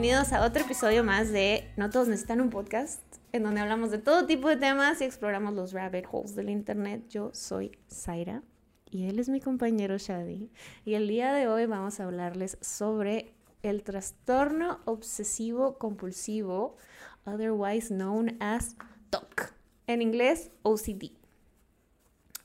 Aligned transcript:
bienvenidos 0.00 0.32
a 0.32 0.46
otro 0.46 0.62
episodio 0.62 1.04
más 1.04 1.30
de 1.30 1.70
No 1.76 1.90
Todos 1.90 2.08
Necesitan 2.08 2.40
un 2.40 2.48
Podcast, 2.48 3.02
en 3.32 3.42
donde 3.42 3.60
hablamos 3.60 3.90
de 3.90 3.98
todo 3.98 4.24
tipo 4.24 4.48
de 4.48 4.56
temas 4.56 4.98
y 5.02 5.04
exploramos 5.04 5.52
los 5.52 5.74
rabbit 5.74 6.06
holes 6.10 6.34
del 6.34 6.48
Internet. 6.48 7.04
Yo 7.10 7.28
soy 7.34 7.72
Zaira 7.92 8.42
y 8.90 9.10
él 9.10 9.18
es 9.18 9.28
mi 9.28 9.42
compañero 9.42 9.98
Shadi. 9.98 10.50
Y 10.86 10.94
el 10.94 11.06
día 11.06 11.34
de 11.34 11.48
hoy 11.48 11.66
vamos 11.66 12.00
a 12.00 12.04
hablarles 12.04 12.56
sobre 12.62 13.34
el 13.62 13.82
trastorno 13.82 14.80
obsesivo 14.86 15.76
compulsivo, 15.76 16.78
otherwise 17.26 17.92
known 17.94 18.38
as 18.40 18.76
TOC. 19.10 19.52
En 19.86 20.00
inglés, 20.00 20.50
OCD. 20.62 21.19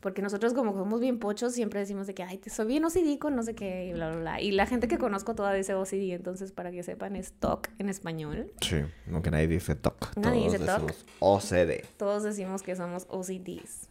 Porque 0.05 0.21
nosotros 0.21 0.53
como 0.53 0.71
somos 0.73 0.99
bien 0.99 1.17
pochos 1.17 1.53
siempre 1.53 1.79
decimos 1.79 2.05
de 2.05 2.13
que, 2.13 2.21
ay, 2.21 2.37
te 2.37 2.51
soy 2.51 2.67
bien 2.67 2.85
OCD 2.85 3.17
con 3.17 3.35
no 3.35 3.41
sé 3.41 3.55
qué, 3.55 3.87
y 3.87 3.93
bla, 3.93 4.11
bla, 4.11 4.19
bla. 4.19 4.39
Y 4.39 4.51
la 4.51 4.67
gente 4.67 4.87
que 4.87 4.99
conozco 4.99 5.33
toda 5.33 5.51
dice 5.51 5.73
OCD, 5.73 6.13
entonces 6.13 6.51
para 6.51 6.69
que 6.69 6.83
sepan 6.83 7.15
es 7.15 7.31
TOC 7.31 7.69
en 7.79 7.89
español. 7.89 8.51
Sí, 8.61 8.75
aunque 9.11 9.31
nadie 9.31 9.47
dice 9.47 9.73
TOC. 9.73 10.15
Nadie 10.17 10.41
Todos 10.41 10.53
dice 10.53 10.63
TOC. 10.63 10.91
OCD. 11.21 11.85
Todos 11.97 12.21
decimos 12.21 12.61
que 12.61 12.75
somos 12.75 13.07
OCDs. 13.09 13.89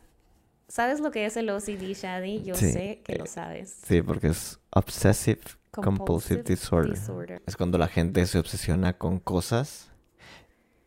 ¿Sabes 0.68 1.00
lo 1.00 1.10
que 1.10 1.26
es 1.26 1.36
el 1.36 1.50
OCD, 1.50 1.94
Shadi? 1.94 2.44
Yo 2.44 2.54
Sí, 2.54 2.70
sé 2.70 3.00
que 3.04 3.16
lo 3.16 3.26
sabes. 3.26 3.76
Sí, 3.84 4.00
porque 4.00 4.28
es 4.28 4.60
Obsessive 4.70 5.40
Compulsive, 5.72 6.44
Disorder. 6.44 6.94
disorder. 6.94 7.42
Es 7.44 7.56
cuando 7.56 7.76
la 7.76 7.88
gente 7.88 8.24
se 8.26 8.38
obsesiona 8.38 8.92
con 8.92 9.18
cosas. 9.18 9.90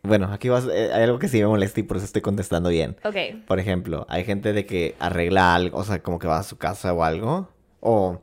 Bueno, 0.03 0.31
aquí 0.31 0.49
vas, 0.49 0.65
eh, 0.65 0.91
hay 0.93 1.03
algo 1.03 1.19
que 1.19 1.27
sí 1.27 1.39
me 1.39 1.47
molesta 1.47 1.79
y 1.79 1.83
por 1.83 1.97
eso 1.97 2.05
estoy 2.05 2.21
contestando 2.21 2.69
bien. 2.69 2.95
Ok. 3.03 3.45
Por 3.45 3.59
ejemplo, 3.59 4.05
hay 4.09 4.23
gente 4.23 4.53
de 4.53 4.65
que 4.65 4.95
arregla 4.99 5.53
algo, 5.55 5.77
o 5.79 5.83
sea, 5.83 6.01
como 6.01 6.19
que 6.19 6.27
va 6.27 6.37
a 6.37 6.43
su 6.43 6.57
casa 6.57 6.93
o 6.93 7.03
algo. 7.03 7.49
O. 7.79 8.21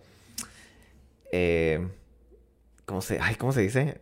Eh, 1.33 1.87
¿Cómo 2.87 3.01
se, 3.01 3.19
ay, 3.21 3.35
¿cómo 3.35 3.53
se 3.53 3.63
dice? 3.63 4.01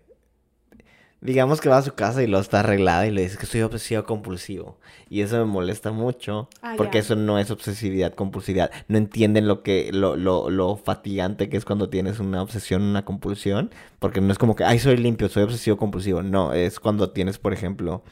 Digamos 1.22 1.60
que 1.60 1.68
va 1.68 1.78
a 1.78 1.82
su 1.82 1.94
casa 1.94 2.20
y 2.22 2.26
lo 2.26 2.40
está 2.40 2.60
arreglada 2.60 3.06
y 3.06 3.12
le 3.12 3.22
dice 3.22 3.38
que 3.38 3.46
soy 3.46 3.62
obsesivo 3.62 4.02
compulsivo. 4.04 4.76
Y 5.08 5.20
eso 5.20 5.38
me 5.38 5.44
molesta 5.44 5.92
mucho. 5.92 6.48
Ah, 6.62 6.74
porque 6.76 6.98
eso 6.98 7.14
no 7.14 7.38
es 7.38 7.52
obsesividad 7.52 8.12
compulsividad. 8.14 8.72
No 8.88 8.98
entienden 8.98 9.46
lo 9.46 9.62
que, 9.62 9.90
lo, 9.92 10.16
lo, 10.16 10.50
lo 10.50 10.76
fatigante 10.76 11.48
que 11.48 11.56
es 11.56 11.64
cuando 11.64 11.88
tienes 11.88 12.18
una 12.18 12.42
obsesión, 12.42 12.82
una 12.82 13.04
compulsión. 13.04 13.70
Porque 14.00 14.20
no 14.20 14.32
es 14.32 14.38
como 14.38 14.56
que, 14.56 14.64
ay, 14.64 14.80
soy 14.80 14.96
limpio, 14.96 15.28
soy 15.28 15.44
obsesivo 15.44 15.76
compulsivo. 15.76 16.24
No, 16.24 16.52
es 16.54 16.80
cuando 16.80 17.10
tienes, 17.10 17.38
por 17.38 17.52
ejemplo, 17.52 18.02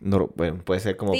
no, 0.00 0.30
bueno, 0.36 0.62
puede 0.64 0.78
ser 0.78 0.96
como 0.96 1.14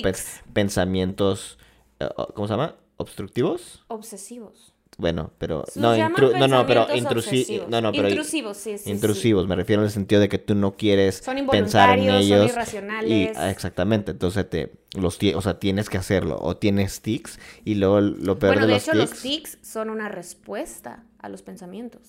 pensamientos, 0.52 1.58
eh, 1.98 2.08
¿cómo 2.34 2.46
se 2.46 2.54
llama? 2.54 2.76
¿Obstructivos? 2.96 3.84
Obsesivos. 3.88 4.71
Bueno, 4.98 5.32
pero 5.38 5.64
no, 5.74 5.96
intru- 5.96 6.34
no, 6.38 6.46
no, 6.48 6.66
pero 6.66 6.86
intrusi- 6.90 7.16
obsesivos. 7.40 7.68
no, 7.68 7.80
no, 7.80 7.92
pero 7.92 8.08
Intrusivos, 8.08 8.56
sí, 8.58 8.78
sí, 8.78 8.84
sí. 8.84 8.90
intrusivos, 8.90 9.48
me 9.48 9.56
refiero 9.56 9.82
en 9.82 9.86
el 9.86 9.92
sentido 9.92 10.20
de 10.20 10.28
que 10.28 10.38
tú 10.38 10.54
no 10.54 10.76
quieres 10.76 11.16
Son 11.16 11.38
pensar 11.50 11.90
en 11.90 12.00
involuntarios, 12.00 12.26
son 12.26 12.36
ellos 12.38 12.46
y 12.46 12.48
irracionales. 12.50 13.36
ah, 13.38 13.50
exactamente, 13.50 14.10
entonces 14.12 14.48
te 14.48 14.72
los 14.96 15.18
o 15.34 15.40
sea, 15.40 15.58
tienes 15.58 15.88
que 15.88 15.96
hacerlo 15.98 16.38
o 16.40 16.56
tienes 16.56 17.00
tics 17.00 17.38
y 17.64 17.74
luego 17.76 18.00
lo 18.00 18.38
peor 18.38 18.54
Bueno, 18.54 18.60
de 18.62 18.66
de 18.66 18.72
los 18.74 18.82
hecho, 18.82 18.92
tics, 18.92 19.10
los 19.12 19.22
tics 19.22 19.58
son 19.62 19.88
una 19.90 20.08
respuesta 20.08 21.04
a 21.18 21.28
los 21.30 21.42
pensamientos. 21.42 22.02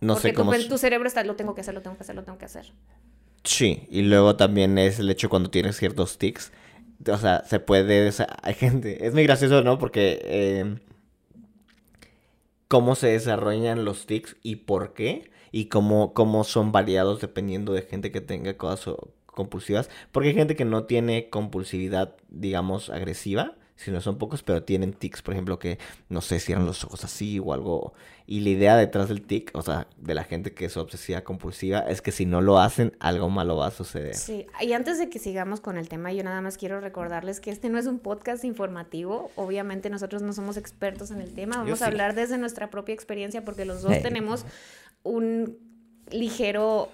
no 0.00 0.14
Porque 0.14 0.28
sé 0.28 0.34
tu, 0.34 0.40
cómo 0.40 0.52
s- 0.52 0.68
tu 0.68 0.78
cerebro 0.78 1.08
está, 1.08 1.24
lo 1.24 1.36
tengo 1.36 1.54
que 1.54 1.62
hacer, 1.62 1.74
lo 1.74 1.82
tengo 1.82 1.96
que 1.96 2.02
hacer, 2.02 2.14
lo 2.16 2.24
tengo 2.24 2.38
que 2.38 2.44
hacer. 2.44 2.66
Sí, 3.44 3.86
y 3.90 4.02
luego 4.02 4.36
también 4.36 4.76
es 4.78 4.98
el 4.98 5.08
hecho 5.10 5.28
cuando 5.28 5.50
tienes 5.50 5.76
ciertos 5.76 6.18
tics, 6.18 6.52
o 7.08 7.16
sea, 7.18 7.44
se 7.46 7.60
puede, 7.60 8.08
o 8.08 8.12
sea, 8.12 8.26
hay 8.42 8.54
gente, 8.54 9.06
es 9.06 9.12
muy 9.14 9.22
gracioso, 9.24 9.62
¿no? 9.62 9.78
Porque 9.78 10.20
eh, 10.24 10.78
cómo 12.68 12.94
se 12.94 13.08
desarrollan 13.08 13.84
los 13.84 14.06
tics 14.06 14.36
y 14.42 14.56
por 14.56 14.92
qué, 14.94 15.30
y 15.52 15.66
cómo, 15.66 16.12
cómo 16.14 16.44
son 16.44 16.72
variados 16.72 17.20
dependiendo 17.20 17.72
de 17.72 17.82
gente 17.82 18.10
que 18.12 18.20
tenga 18.20 18.56
cosas 18.56 18.96
compulsivas, 19.26 19.90
porque 20.12 20.30
hay 20.30 20.34
gente 20.34 20.56
que 20.56 20.64
no 20.64 20.84
tiene 20.84 21.28
compulsividad, 21.30 22.16
digamos, 22.28 22.90
agresiva, 22.90 23.54
sino 23.76 24.00
son 24.00 24.18
pocos, 24.18 24.42
pero 24.42 24.62
tienen 24.62 24.92
tics, 24.92 25.22
por 25.22 25.34
ejemplo, 25.34 25.58
que, 25.58 25.78
no 26.08 26.20
sé, 26.20 26.40
cierran 26.40 26.66
los 26.66 26.82
ojos 26.84 27.04
así 27.04 27.38
o 27.38 27.52
algo. 27.52 27.92
Y 28.26 28.40
la 28.40 28.48
idea 28.48 28.76
detrás 28.76 29.08
del 29.08 29.22
tic, 29.22 29.50
o 29.54 29.62
sea, 29.62 29.86
de 29.98 30.14
la 30.14 30.24
gente 30.24 30.52
que 30.52 30.64
es 30.64 30.76
obsesiva 30.76 31.20
compulsiva, 31.22 31.80
es 31.80 32.02
que 32.02 32.10
si 32.10 32.26
no 32.26 32.40
lo 32.40 32.58
hacen, 32.58 32.96
algo 32.98 33.28
malo 33.28 33.56
va 33.56 33.68
a 33.68 33.70
suceder. 33.70 34.14
Sí, 34.14 34.46
y 34.60 34.72
antes 34.72 34.98
de 34.98 35.08
que 35.08 35.18
sigamos 35.18 35.60
con 35.60 35.76
el 35.76 35.88
tema, 35.88 36.12
yo 36.12 36.24
nada 36.24 36.40
más 36.40 36.56
quiero 36.56 36.80
recordarles 36.80 37.40
que 37.40 37.50
este 37.50 37.68
no 37.68 37.78
es 37.78 37.86
un 37.86 37.98
podcast 37.98 38.44
informativo. 38.44 39.30
Obviamente 39.36 39.90
nosotros 39.90 40.22
no 40.22 40.32
somos 40.32 40.56
expertos 40.56 41.10
en 41.10 41.20
el 41.20 41.34
tema. 41.34 41.58
Vamos 41.58 41.78
sí. 41.78 41.84
a 41.84 41.88
hablar 41.88 42.14
desde 42.14 42.38
nuestra 42.38 42.70
propia 42.70 42.94
experiencia 42.94 43.44
porque 43.44 43.64
los 43.64 43.82
dos 43.82 43.92
Hey. 43.92 44.00
tenemos 44.02 44.44
un 45.02 45.58
ligero, 46.10 46.88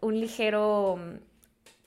un 0.00 0.20
ligero 0.20 0.96
mm, 0.96 1.16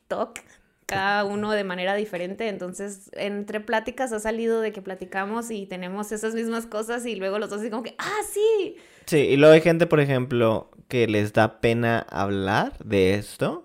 toque, 0.08 0.42
cada 0.90 1.24
uno 1.24 1.52
de 1.52 1.64
manera 1.64 1.94
diferente. 1.94 2.48
Entonces, 2.48 3.12
entre 3.14 3.60
pláticas 3.60 4.12
ha 4.12 4.20
salido 4.20 4.60
de 4.60 4.72
que 4.72 4.82
platicamos 4.82 5.52
y 5.52 5.68
tenemos 5.68 6.12
esas 6.12 6.34
mismas 6.34 6.66
cosas 6.66 7.06
y 7.06 7.16
luego 7.16 7.38
los 7.38 7.52
dos 7.52 7.62
así 7.62 7.70
como 7.70 7.84
que, 7.84 7.94
ah, 8.00 8.22
sí. 8.28 8.78
Sí, 9.06 9.18
y 9.18 9.38
luego 9.38 9.54
hay 9.54 9.62
gente, 9.62 9.86
por 9.86 10.00
ejemplo, 10.00 10.72
que 10.88 11.08
les 11.08 11.34
da 11.34 11.62
pena 11.62 12.06
hablar 12.10 12.74
de 12.84 13.14
esto. 13.14 13.64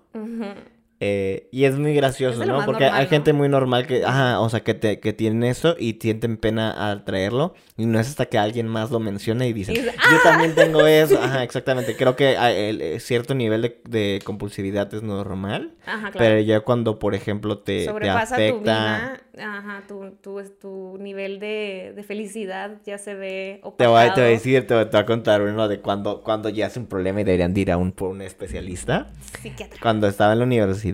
Eh, 0.99 1.49
y 1.51 1.65
es 1.65 1.77
muy 1.77 1.93
gracioso, 1.93 2.45
¿no? 2.45 2.65
Porque 2.65 2.83
normal, 2.83 2.99
hay 2.99 3.03
¿no? 3.05 3.09
gente 3.09 3.33
muy 3.33 3.49
normal 3.49 3.85
que, 3.85 4.05
ajá, 4.05 4.39
o 4.39 4.49
sea, 4.49 4.61
que, 4.61 4.73
te, 4.73 4.99
que 5.01 5.11
tienen 5.11 5.43
eso 5.43 5.75
y 5.77 5.97
sienten 6.01 6.37
pena 6.37 6.71
al 6.71 7.03
traerlo. 7.03 7.53
Y 7.77 7.85
no 7.85 7.99
es 7.99 8.07
hasta 8.07 8.27
que 8.27 8.37
alguien 8.37 8.67
más 8.67 8.91
lo 8.91 8.99
menciona 9.01 9.45
y 9.45 9.51
dicen, 9.51 9.75
yo 9.75 10.21
también 10.23 10.55
tengo 10.55 10.87
eso. 10.87 11.19
Ajá, 11.21 11.43
exactamente. 11.43 11.95
Creo 11.97 12.15
que 12.15 12.37
ah, 12.37 12.51
el- 12.51 12.81
eh, 12.81 12.99
cierto 13.01 13.35
nivel 13.35 13.61
de, 13.61 13.81
de 13.89 14.21
compulsividad 14.23 14.93
es 14.93 15.03
normal. 15.03 15.73
Ajá, 15.85 16.11
claro. 16.11 16.17
Pero 16.17 16.39
ya 16.39 16.59
cuando, 16.61 16.97
por 16.97 17.13
ejemplo, 17.13 17.57
te, 17.57 17.79
te 17.79 17.85
sobrepasa 17.85 18.35
tu 18.37 18.41
afecta... 18.41 18.59
vida, 18.61 19.21
ajá, 19.45 19.83
tu, 19.89 20.11
tu, 20.21 20.41
tu 20.61 20.97
nivel 20.97 21.39
de, 21.41 21.91
de 21.93 22.03
felicidad 22.03 22.77
ya 22.85 22.97
se 22.97 23.15
ve 23.15 23.59
Te 23.77 23.85
voy, 23.87 24.05
te 24.15 24.21
voy 24.21 24.29
a 24.29 24.33
decir, 24.33 24.65
te 24.65 24.73
voy, 24.73 24.85
te 24.85 24.91
voy 24.91 25.01
a 25.01 25.05
contar 25.05 25.41
uno 25.41 25.67
de 25.67 25.81
cuando, 25.81 26.21
cuando 26.23 26.47
ya 26.47 26.67
es 26.67 26.77
un 26.77 26.85
problema 26.85 27.19
y 27.19 27.25
deberían 27.25 27.53
de 27.53 27.59
ir 27.61 27.71
a 27.71 27.77
un, 27.77 27.91
por 27.91 28.11
un 28.11 28.21
especialista. 28.21 29.07
Psiquiatra. 29.41 29.77
Cuando 29.81 30.07
estaba 30.07 30.31
en 30.33 30.39
la 30.39 30.45
universidad, 30.45 30.84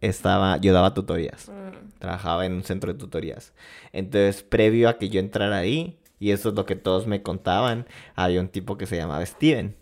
estaba, 0.00 0.56
yo 0.58 0.72
daba 0.72 0.94
tutorías. 0.94 1.48
Mm, 1.48 1.98
Trabajaba 1.98 2.46
en 2.46 2.54
un 2.54 2.64
centro 2.64 2.92
de 2.92 2.98
tutorías. 2.98 3.52
Entonces, 3.92 4.42
previo 4.42 4.88
a 4.88 4.98
que 4.98 5.08
yo 5.08 5.20
entrara 5.20 5.58
ahí, 5.58 5.98
y 6.18 6.30
eso 6.30 6.50
es 6.50 6.54
lo 6.54 6.66
que 6.66 6.76
todos 6.76 7.06
me 7.06 7.22
contaban, 7.22 7.86
había 8.14 8.40
un 8.40 8.48
tipo 8.48 8.76
que 8.76 8.86
se 8.86 8.96
llamaba 8.96 9.24
Steven. 9.24 9.76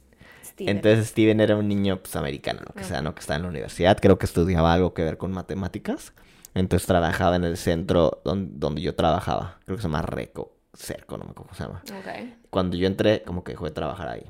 Steven. 0.45 0.77
Entonces, 0.77 1.09
Steven 1.09 1.41
era 1.41 1.57
un 1.57 1.69
niño, 1.69 1.99
pues, 2.03 2.17
americano, 2.17 2.61
lo 2.67 2.75
que 2.75 2.85
sea, 2.85 3.03
¿no? 3.03 3.15
Que 3.15 3.21
estaba 3.21 3.37
en 3.37 3.43
la 3.43 3.49
universidad. 3.49 3.99
Creo 4.01 4.19
que 4.19 4.27
estudiaba 4.27 4.73
algo 4.73 4.95
que 4.95 5.05
ver 5.05 5.17
con 5.17 5.33
matemáticas. 5.33 6.13
Entonces, 6.55 6.87
trabajaba 6.87 7.37
en 7.37 7.45
el 7.45 7.57
centro 7.57 8.21
donde, 8.25 8.53
donde 8.55 8.83
yo 8.83 8.95
trabajaba. 8.95 9.59
Creo 9.65 9.77
que 9.77 9.83
se 9.83 9.89
llama 9.89 10.03
Reco. 10.03 10.53
Cerco, 10.75 11.19
no 11.19 11.25
me 11.25 11.31
acuerdo 11.33 11.49
cómo 11.49 11.55
se 11.57 11.65
llama 11.65 11.83
cuando 12.51 12.77
yo 12.77 12.87
entré, 12.87 13.23
como 13.23 13.43
que 13.43 13.53
dejó 13.53 13.65
de 13.65 13.71
trabajar 13.73 14.09
ahí. 14.09 14.23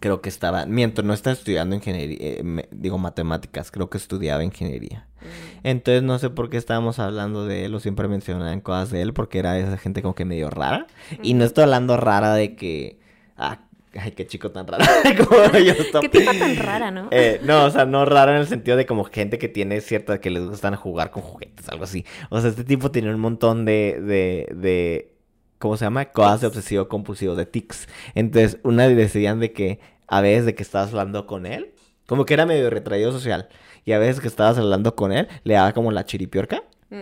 Creo 0.00 0.20
que 0.20 0.28
estaba, 0.28 0.64
miento, 0.66 1.02
no 1.02 1.12
estaba 1.12 1.34
estudiando 1.34 1.74
ingeniería, 1.74 2.18
eh, 2.20 2.42
me- 2.44 2.68
digo 2.70 2.98
matemáticas, 2.98 3.70
creo 3.70 3.90
que 3.90 3.98
estudiaba 3.98 4.44
ingeniería. 4.44 5.06
Mm. 5.20 5.66
Entonces 5.66 6.02
no 6.02 6.18
sé 6.18 6.30
por 6.30 6.50
qué 6.50 6.56
estábamos 6.56 6.98
hablando 6.98 7.46
de 7.46 7.64
él 7.64 7.74
o 7.74 7.80
siempre 7.80 8.06
mencionaban 8.08 8.60
cosas 8.60 8.90
de 8.90 9.02
él 9.02 9.12
porque 9.12 9.38
era 9.40 9.58
esa 9.58 9.76
gente 9.76 10.00
como 10.02 10.14
que 10.14 10.24
medio 10.24 10.50
rara. 10.50 10.86
Y 11.22 11.34
no 11.34 11.44
estoy 11.44 11.64
hablando 11.64 11.96
rara 11.96 12.34
de 12.34 12.54
que, 12.54 13.00
ah, 13.36 13.62
ay, 13.98 14.12
qué 14.12 14.24
chico 14.26 14.52
tan 14.52 14.66
raro. 14.68 14.84
como 15.28 15.58
yo 15.58 15.72
estoy- 15.72 16.02
Qué 16.02 16.08
tipa 16.08 16.32
tan 16.38 16.56
rara, 16.56 16.90
¿no? 16.92 17.08
eh, 17.10 17.40
no, 17.42 17.64
o 17.64 17.70
sea, 17.70 17.84
no 17.84 18.04
raro 18.04 18.30
en 18.32 18.38
el 18.38 18.46
sentido 18.46 18.76
de 18.76 18.86
como 18.86 19.02
gente 19.04 19.38
que 19.38 19.48
tiene 19.48 19.80
cierta, 19.80 20.20
que 20.20 20.30
les 20.30 20.44
gustan 20.44 20.76
jugar 20.76 21.10
con 21.10 21.22
juguetes, 21.24 21.68
algo 21.68 21.82
así. 21.84 22.04
O 22.30 22.40
sea, 22.40 22.50
este 22.50 22.62
tipo 22.62 22.92
tiene 22.92 23.12
un 23.12 23.20
montón 23.20 23.64
de, 23.64 24.00
de, 24.00 24.54
de, 24.54 25.12
¿cómo 25.58 25.76
se 25.76 25.84
llama? 25.84 26.06
Cosas 26.06 26.40
de 26.42 26.46
obsesivo 26.48 26.88
compulsivo, 26.88 27.34
de 27.34 27.46
tics. 27.46 27.88
Entonces, 28.14 28.58
una 28.62 28.88
decían 28.88 29.40
de 29.40 29.52
que 29.52 29.80
a 30.06 30.20
veces 30.20 30.44
de 30.46 30.54
que 30.54 30.62
estabas 30.62 30.90
hablando 30.90 31.26
con 31.26 31.46
él, 31.46 31.72
como 32.06 32.24
que 32.24 32.34
era 32.34 32.46
medio 32.46 32.70
retraído 32.70 33.12
social, 33.12 33.48
y 33.84 33.92
a 33.92 33.98
veces 33.98 34.20
que 34.20 34.28
estabas 34.28 34.56
hablando 34.58 34.94
con 34.96 35.12
él, 35.12 35.28
le 35.44 35.54
daba 35.54 35.72
como 35.72 35.92
la 35.92 36.04
chiripiorca. 36.04 36.62
Mm. 36.90 36.96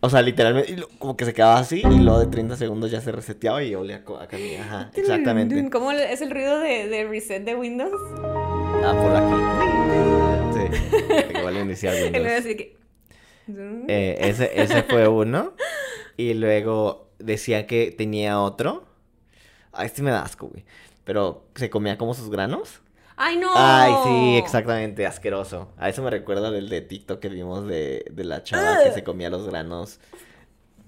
O 0.00 0.08
sea, 0.10 0.22
literalmente, 0.22 0.76
lo- 0.76 0.88
como 0.98 1.16
que 1.16 1.24
se 1.24 1.34
quedaba 1.34 1.58
así, 1.58 1.80
y 1.84 1.98
luego 1.98 2.20
de 2.20 2.26
30 2.28 2.56
segundos 2.56 2.90
ya 2.90 3.00
se 3.00 3.10
reseteaba 3.10 3.62
y 3.64 3.74
olía 3.74 4.04
a 4.20 4.26
camino. 4.28 4.62
Ajá, 4.62 4.90
exactamente. 4.94 5.68
¿Cómo 5.70 5.90
es 5.92 6.20
el 6.20 6.30
ruido 6.30 6.60
de, 6.60 6.88
de 6.88 7.04
reset 7.08 7.44
de 7.44 7.56
Windows? 7.56 7.92
Ah, 8.84 8.94
por 9.02 9.16
aquí. 9.16 9.34
Sí, 10.54 11.36
igual 11.38 11.56
iniciar 11.58 11.94
Y 11.98 12.02
Windows. 12.04 12.22
luego 12.22 12.38
así 12.38 12.56
que... 12.56 12.76
Eh, 13.88 14.18
ese, 14.20 14.50
ese 14.60 14.82
fue 14.84 15.08
uno. 15.08 15.54
Y 16.16 16.34
luego 16.34 17.07
decía 17.18 17.66
que 17.66 17.94
tenía 17.96 18.40
otro. 18.40 18.86
Ay, 19.72 19.86
este 19.86 20.02
me 20.02 20.10
da 20.10 20.22
asco, 20.22 20.48
güey. 20.48 20.64
Pero 21.04 21.44
se 21.54 21.70
comía 21.70 21.98
como 21.98 22.14
sus 22.14 22.30
granos. 22.30 22.80
¡Ay, 23.16 23.36
no! 23.36 23.50
Ay, 23.54 23.92
sí, 24.04 24.36
exactamente, 24.36 25.04
asqueroso. 25.04 25.72
A 25.76 25.88
eso 25.88 26.02
me 26.02 26.10
recuerda 26.10 26.50
del 26.50 26.68
de 26.68 26.82
TikTok 26.82 27.18
que 27.18 27.28
vimos 27.28 27.66
de, 27.66 28.04
de 28.12 28.24
la 28.24 28.44
chava 28.44 28.84
que 28.84 28.92
se 28.92 29.02
comía 29.02 29.28
los 29.28 29.48
granos. 29.48 29.98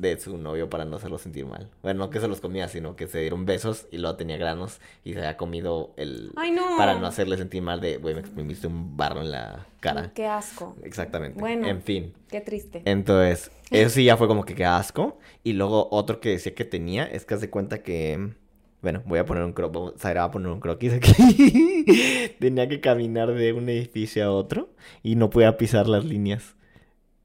De 0.00 0.18
su 0.18 0.38
novio 0.38 0.70
para 0.70 0.84
no 0.84 0.96
hacerlo 0.96 1.18
sentir 1.18 1.44
mal. 1.44 1.68
Bueno, 1.82 2.00
no 2.00 2.10
que 2.10 2.20
se 2.20 2.28
los 2.28 2.40
comía, 2.40 2.68
sino 2.68 2.96
que 2.96 3.06
se 3.06 3.20
dieron 3.20 3.44
besos 3.44 3.86
y 3.90 3.98
luego 3.98 4.16
tenía 4.16 4.38
granos 4.38 4.80
y 5.04 5.12
se 5.12 5.18
había 5.18 5.36
comido 5.36 5.92
el... 5.96 6.32
Ay, 6.36 6.50
no. 6.50 6.76
Para 6.78 6.98
no 6.98 7.06
hacerle 7.06 7.36
sentir 7.36 7.62
mal 7.62 7.80
de, 7.80 7.98
güey, 7.98 8.14
me 8.14 8.20
exprimiste 8.20 8.66
un 8.66 8.96
barro 8.96 9.20
en 9.20 9.30
la 9.30 9.66
cara. 9.80 10.12
Qué 10.14 10.26
asco. 10.26 10.74
Exactamente. 10.82 11.38
Bueno. 11.38 11.68
En 11.68 11.82
fin. 11.82 12.14
Qué 12.28 12.40
triste. 12.40 12.82
Entonces, 12.86 13.50
eso 13.70 13.90
sí 13.90 14.04
ya 14.04 14.16
fue 14.16 14.26
como 14.26 14.44
que 14.44 14.54
qué 14.54 14.64
asco. 14.64 15.18
Y 15.44 15.52
luego 15.52 15.88
otro 15.90 16.20
que 16.20 16.30
decía 16.30 16.54
que 16.54 16.64
tenía 16.64 17.04
es 17.04 17.24
que 17.24 17.34
haz 17.34 17.40
de 17.40 17.50
cuenta 17.50 17.82
que... 17.82 18.34
Bueno, 18.80 19.02
voy 19.04 19.18
a 19.18 19.26
poner 19.26 19.44
un 19.44 19.52
croquis. 19.52 20.00
Zaira 20.00 20.22
va 20.22 20.28
a 20.28 20.30
poner 20.30 20.50
un 20.50 20.60
croquis 20.60 20.94
aquí. 20.94 21.84
tenía 22.40 22.66
que 22.66 22.80
caminar 22.80 23.34
de 23.34 23.52
un 23.52 23.68
edificio 23.68 24.24
a 24.24 24.30
otro 24.30 24.70
y 25.02 25.16
no 25.16 25.28
podía 25.28 25.58
pisar 25.58 25.86
las 25.86 26.06
líneas. 26.06 26.54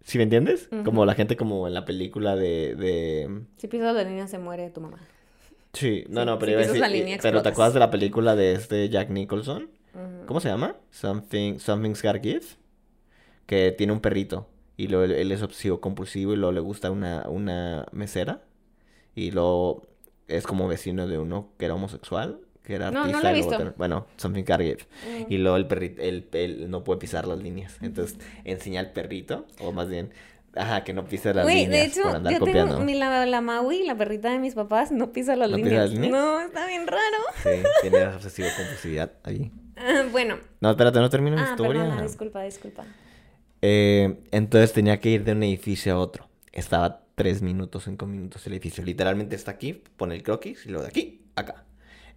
¿Sí 0.06 0.20
me 0.20 0.24
entiendes? 0.24 0.70
Como 0.86 1.04
la 1.04 1.16
gente 1.16 1.36
como 1.36 1.68
en 1.68 1.74
la 1.74 1.84
película 1.84 2.36
de... 2.36 2.76
de... 2.76 3.42
Si 3.58 3.68
pisas 3.68 3.96
la 3.96 4.04
línea 4.04 4.28
se 4.28 4.38
muere 4.38 4.70
tu 4.70 4.80
mamá. 4.80 5.00
Sí, 5.74 6.06
no, 6.10 6.22
Sí, 6.22 6.26
no, 6.28 6.40
pero 6.40 6.52
si 6.52 6.52
iba 6.52 6.60
a 6.60 6.64
pisas 6.64 6.74
decir... 6.74 6.82
la 6.82 6.88
línea, 6.88 7.18
pero 7.22 7.42
¿te 7.42 7.50
acuerdas 7.50 7.74
de 7.74 7.80
la 7.80 7.90
película 7.90 8.36
de 8.36 8.54
este 8.54 8.88
Jack 8.88 9.10
Nicholson? 9.10 9.70
¿Cómo 10.28 10.40
se 10.42 10.50
llama? 10.50 10.76
Something, 10.92 11.58
Something's 11.58 12.04
Gotta 12.04 12.20
Give. 12.20 12.46
Que 13.48 13.72
tiene 13.72 13.94
un 13.94 14.00
perrito. 14.00 14.48
Y 14.78 14.90
luego 14.90 15.06
él, 15.06 15.12
él 15.14 15.32
es 15.32 15.42
obsesivo 15.42 15.82
compulsivo 15.82 16.34
y 16.34 16.36
luego 16.36 16.52
le 16.52 16.60
gusta 16.60 16.92
una, 16.92 17.28
una 17.28 17.88
mesera. 17.92 18.44
Y 19.16 19.32
luego 19.32 19.88
es 20.28 20.46
como 20.46 20.68
vecino 20.68 21.08
de 21.08 21.18
uno 21.18 21.50
que 21.58 21.66
era 21.66 21.74
homosexual. 21.74 22.42
Que 22.66 22.76
era 22.76 22.90
No, 22.92 23.02
no 23.06 23.18
artista. 23.18 23.22
la 23.24 23.32
he 23.32 23.38
luego 23.42 23.58
visto. 23.58 23.74
bueno, 23.78 24.08
Something's 24.18 24.48
Gotta 24.48 24.64
Give. 24.64 24.78
Mm. 25.28 25.32
Y 25.34 25.38
luego 25.38 25.58
el 25.58 25.68
perrito, 25.68 26.02
él, 26.02 26.28
él 26.34 26.70
no 26.70 26.84
puede 26.84 27.00
pisar 27.00 27.28
las 27.28 27.40
líneas. 27.40 27.78
Entonces 27.82 28.18
enseña 28.44 28.80
al 28.80 28.92
perrito, 28.92 29.46
o 29.60 29.72
más 29.72 29.88
bien, 29.90 30.10
ajá, 30.56 30.84
que 30.84 30.94
no 30.94 31.06
pise 31.06 31.34
las 31.34 31.44
Güey, 31.46 31.66
líneas 31.66 31.72
de 31.72 31.86
hecho, 31.86 32.04
por 32.08 32.16
andar 32.16 32.34
yo 32.34 32.40
copiando. 32.40 32.74
tengo 32.76 32.86
mi, 32.86 32.96
la, 32.96 33.26
la 33.26 33.42
Maui, 33.42 33.84
la 33.84 33.96
perrita 33.96 34.32
de 34.32 34.40
mis 34.40 34.56
papás, 34.56 34.92
no 34.92 35.12
pisa 35.12 35.36
las 35.36 35.50
¿No 35.52 35.58
pisa 35.58 35.70
líneas. 35.70 35.90
las 35.92 36.00
líneas? 36.00 36.12
No, 36.12 36.42
está 36.42 36.66
bien 36.68 36.88
raro. 36.88 37.02
Sí, 37.44 37.50
tiene 37.82 38.06
obsesivo 38.08 38.48
compulsividad 38.58 39.12
ahí. 39.24 39.52
Ah, 39.78 40.04
bueno. 40.12 40.38
No, 40.62 40.72
espérate, 40.72 41.00
no 41.00 41.10
termino 41.10 41.38
Ah, 41.38 41.48
historia. 41.52 41.82
perdona, 41.84 42.02
disculpa, 42.04 42.42
disculpa. 42.44 42.86
Eh, 43.62 44.20
entonces 44.32 44.74
tenía 44.74 45.00
que 45.00 45.10
ir 45.10 45.24
de 45.24 45.34
un 45.34 45.44
edificio 45.44 45.94
a 45.94 46.00
otro. 46.00 46.28
Estaba 46.52 47.02
tres 47.16 47.42
minutos, 47.42 47.84
cinco 47.84 48.06
minutos 48.08 48.46
el 48.48 48.54
edificio. 48.54 48.84
Literalmente 48.84 49.36
está 49.36 49.52
aquí, 49.52 49.84
pone 49.98 50.16
el 50.16 50.24
croquis 50.24 50.66
y 50.66 50.70
luego 50.70 50.84
de 50.84 50.90
aquí, 50.90 51.22
acá. 51.36 51.65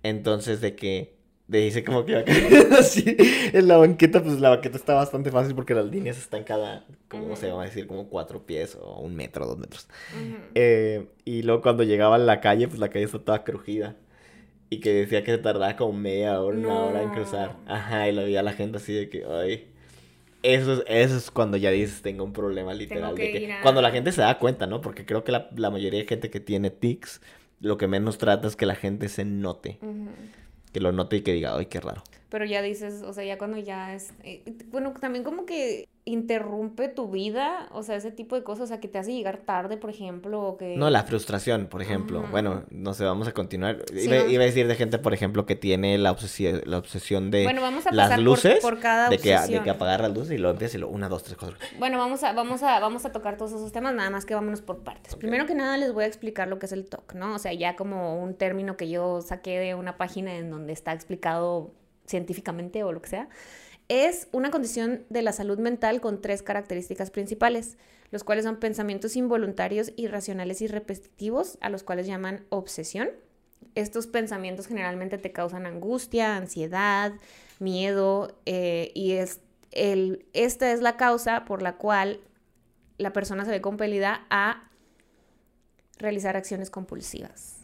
Entonces 0.03 0.61
de 0.61 0.77
que 0.77 1.15
de 1.49 1.61
dice 1.61 1.83
como 1.85 2.05
que 2.05 2.13
iba 2.13 2.25
cayendo 2.27 2.77
así 2.79 3.17
en 3.53 3.69
la 3.69 3.79
banqueta, 3.79 4.23
pues 4.23 4.41
la 4.41 4.51
banqueta 4.51 4.77
está 4.77 4.95
bastante 4.95 5.31
fácil 5.31 5.55
porque 5.55 5.75
las 5.75 5.87
líneas 5.87 6.19
están 6.19 6.45
cada, 6.45 6.87
¿cómo 7.09 7.37
se 7.37 7.51
va 7.51 7.63
a 7.63 7.67
decir? 7.67 7.87
Como 7.87 8.09
cuatro 8.09 8.45
pies 8.47 8.77
o 8.81 9.01
un 9.01 9.15
metro, 9.17 9.47
dos 9.47 9.59
metros. 9.59 9.89
Eh, 10.55 11.09
y 11.25 11.43
luego 11.43 11.63
cuando 11.63 11.85
llegaba 11.85 12.17
a 12.17 12.19
la 12.19 12.41
calle, 12.41 12.69
pues 12.69 12.81
la 12.81 12.91
calle 12.91 13.05
está 13.07 13.19
toda 13.21 13.45
crujida. 13.45 13.97
Y 14.71 14.81
que 14.81 14.93
decía 14.93 15.25
que 15.25 15.33
se 15.33 15.39
tardaba 15.39 15.77
como 15.77 15.95
media 15.95 16.41
hora, 16.43 16.59
una 16.59 16.81
hora 16.83 17.03
en 17.03 17.11
cruzar. 17.11 17.57
Ajá, 17.67 18.09
y 18.09 18.13
lo 18.13 18.23
veía 18.23 18.43
la 18.43 18.53
gente 18.53 18.79
así 18.79 18.93
de 18.93 19.09
que, 19.09 19.25
ay. 19.25 19.69
Eso 20.43 20.75
es, 20.75 20.85
eso 20.87 21.17
es 21.17 21.31
cuando 21.31 21.57
ya 21.57 21.71
dices, 21.71 22.03
tengo 22.03 22.25
un 22.25 22.33
problema 22.33 22.73
literal. 22.75 23.15
que 23.17 23.23
de 23.23 23.31
que, 23.31 23.47
a- 23.53 23.61
Cuando 23.61 23.83
la 23.83 23.91
gente 23.91 24.13
se 24.13 24.21
da 24.23 24.39
cuenta, 24.39 24.67
¿no? 24.67 24.81
Porque 24.81 25.05
creo 25.05 25.25
que 25.25 25.33
la, 25.33 25.49
la 25.57 25.71
mayoría 25.71 26.01
de 26.01 26.07
gente 26.07 26.31
que 26.31 26.41
tiene 26.41 26.71
tics, 26.71 27.21
lo 27.61 27.79
que 27.79 27.89
menos 27.89 28.19
trata 28.19 28.49
es 28.49 28.57
que 28.57 28.67
la 28.67 28.75
gente 28.75 29.09
se 29.09 29.25
note. 29.25 29.79
Que 30.73 30.81
lo 30.81 30.93
note 30.93 31.17
y 31.17 31.21
que 31.23 31.33
diga, 31.33 31.57
ay, 31.57 31.67
qué 31.67 31.81
raro. 31.81 32.03
Pero 32.29 32.45
ya 32.45 32.61
dices, 32.61 33.03
o 33.03 33.13
sea, 33.13 33.25
ya 33.25 33.39
cuando 33.39 33.59
ya 33.59 33.95
es... 33.95 34.13
eh, 34.23 34.43
bueno, 34.71 34.93
también 35.01 35.25
como 35.25 35.47
que 35.47 35.89
interrumpe 36.09 36.89
tu 36.89 37.11
vida, 37.11 37.69
o 37.73 37.83
sea, 37.83 37.97
ese 37.97 38.11
tipo 38.11 38.35
de 38.37 38.43
cosas, 38.43 38.65
o 38.65 38.67
sea, 38.67 38.81
que 38.81 38.89
te 38.89 38.99
hace 38.99 39.13
llegar 39.13 39.39
tarde, 39.39 39.77
por 39.77 39.91
ejemplo, 39.91 40.43
o 40.43 40.57
que... 40.57 40.77
No, 40.77 40.91
la 40.91 41.05
frustración, 41.05 41.67
por 41.67 41.81
ejemplo. 41.83 42.21
Ajá. 42.21 42.31
Bueno, 42.31 42.65
no 42.71 42.95
sé, 42.95 43.05
vamos 43.05 43.29
a 43.29 43.33
continuar. 43.33 43.85
Sí, 43.93 44.07
iba, 44.07 44.17
vamos- 44.17 44.33
iba 44.33 44.43
a 44.43 44.47
decir 44.47 44.67
de 44.67 44.75
gente, 44.75 44.99
por 44.99 45.15
ejemplo, 45.15 45.47
que 45.47 45.55
tiene 45.57 45.97
la 45.99 46.11
obsesión, 46.11 46.61
la 46.65 46.79
obsesión 46.79 47.31
de 47.31 47.45
Bueno, 47.45 47.61
vamos 47.61 47.87
a 47.87 47.93
las 47.93 48.07
pasar 48.07 48.19
por- 48.19 48.25
luces, 48.25 48.59
por, 48.61 48.81
cada 48.81 49.09
de 49.11 49.19
que, 49.19 49.39
de 49.39 49.63
que 49.63 49.71
apagar 49.71 50.01
las 50.01 50.13
luces 50.15 50.33
y 50.33 50.39
luego 50.39 50.53
empieza 50.55 50.77
y 50.77 50.81
lo 50.81 50.89
una, 50.89 51.09
dos, 51.09 51.23
tres, 51.23 51.37
cuatro. 51.39 51.57
Bueno, 51.79 51.99
vamos 51.99 52.23
a, 52.25 52.33
vamos, 52.33 52.63
a, 52.63 52.81
vamos 52.81 53.05
a 53.05 53.13
tocar 53.13 53.37
todos 53.37 53.53
esos 53.53 53.71
temas, 53.73 53.95
nada 53.95 54.11
más 54.11 54.25
que 54.25 54.35
vámonos 54.35 54.61
por 54.63 54.79
partes. 54.85 55.15
Ok. 55.15 55.21
Primero 55.21 55.47
que 55.47 55.55
nada 55.55 55.77
les 55.77 55.93
voy 55.93 56.05
a 56.05 56.07
explicar 56.07 56.49
lo 56.49 56.59
que 56.59 56.67
es 56.67 56.73
el 56.73 56.87
TOC, 56.87 57.15
¿no? 57.15 57.35
O 57.35 57.39
sea, 57.39 57.53
ya 57.53 57.77
como 57.77 58.23
un 58.23 58.35
término 58.35 58.77
que 58.77 58.89
yo 58.89 59.21
saqué 59.21 59.59
de 59.59 59.75
una 59.75 59.97
página 59.97 60.35
en 60.37 60.51
donde 60.51 60.73
está 60.73 60.93
explicado 60.93 61.73
científicamente 62.07 62.83
o 62.85 62.93
lo 62.93 63.03
que 63.03 63.09
sea. 63.09 63.29
Es 63.89 64.29
una 64.33 64.51
condición 64.51 65.05
de 65.09 65.23
la 65.23 65.33
salud 65.33 65.59
mental 65.59 66.01
con 66.01 66.21
tres 66.21 66.43
características 66.43 67.11
principales, 67.11 67.79
los 68.11 68.23
cuales 68.23 68.45
son 68.45 68.57
pensamientos 68.57 69.17
involuntarios, 69.17 69.93
irracionales 69.97 70.61
y 70.61 70.67
repetitivos, 70.67 71.57
a 71.63 71.71
los 71.71 71.83
cuales 71.83 72.07
llaman 72.07 72.45
obsesión. 72.51 73.09
Estos 73.75 74.07
pensamientos 74.07 74.67
generalmente 74.67 75.17
te 75.17 75.33
causan 75.33 75.67
angustia, 75.67 76.37
ansiedad, 76.37 77.13
miedo, 77.61 78.39
eh, 78.45 78.93
y 78.95 79.13
es 79.13 79.41
el, 79.71 80.27
esta 80.33 80.73
es 80.73 80.81
la 80.81 80.97
causa 80.97 81.45
por 81.45 81.63
la 81.63 81.77
cual 81.77 82.21
la 82.99 83.13
persona 83.13 83.45
se 83.45 83.51
ve 83.51 83.61
compelida 83.61 84.27
a 84.29 84.71
realizar 85.99 86.37
acciones 86.37 86.71
compulsivas. 86.71 87.59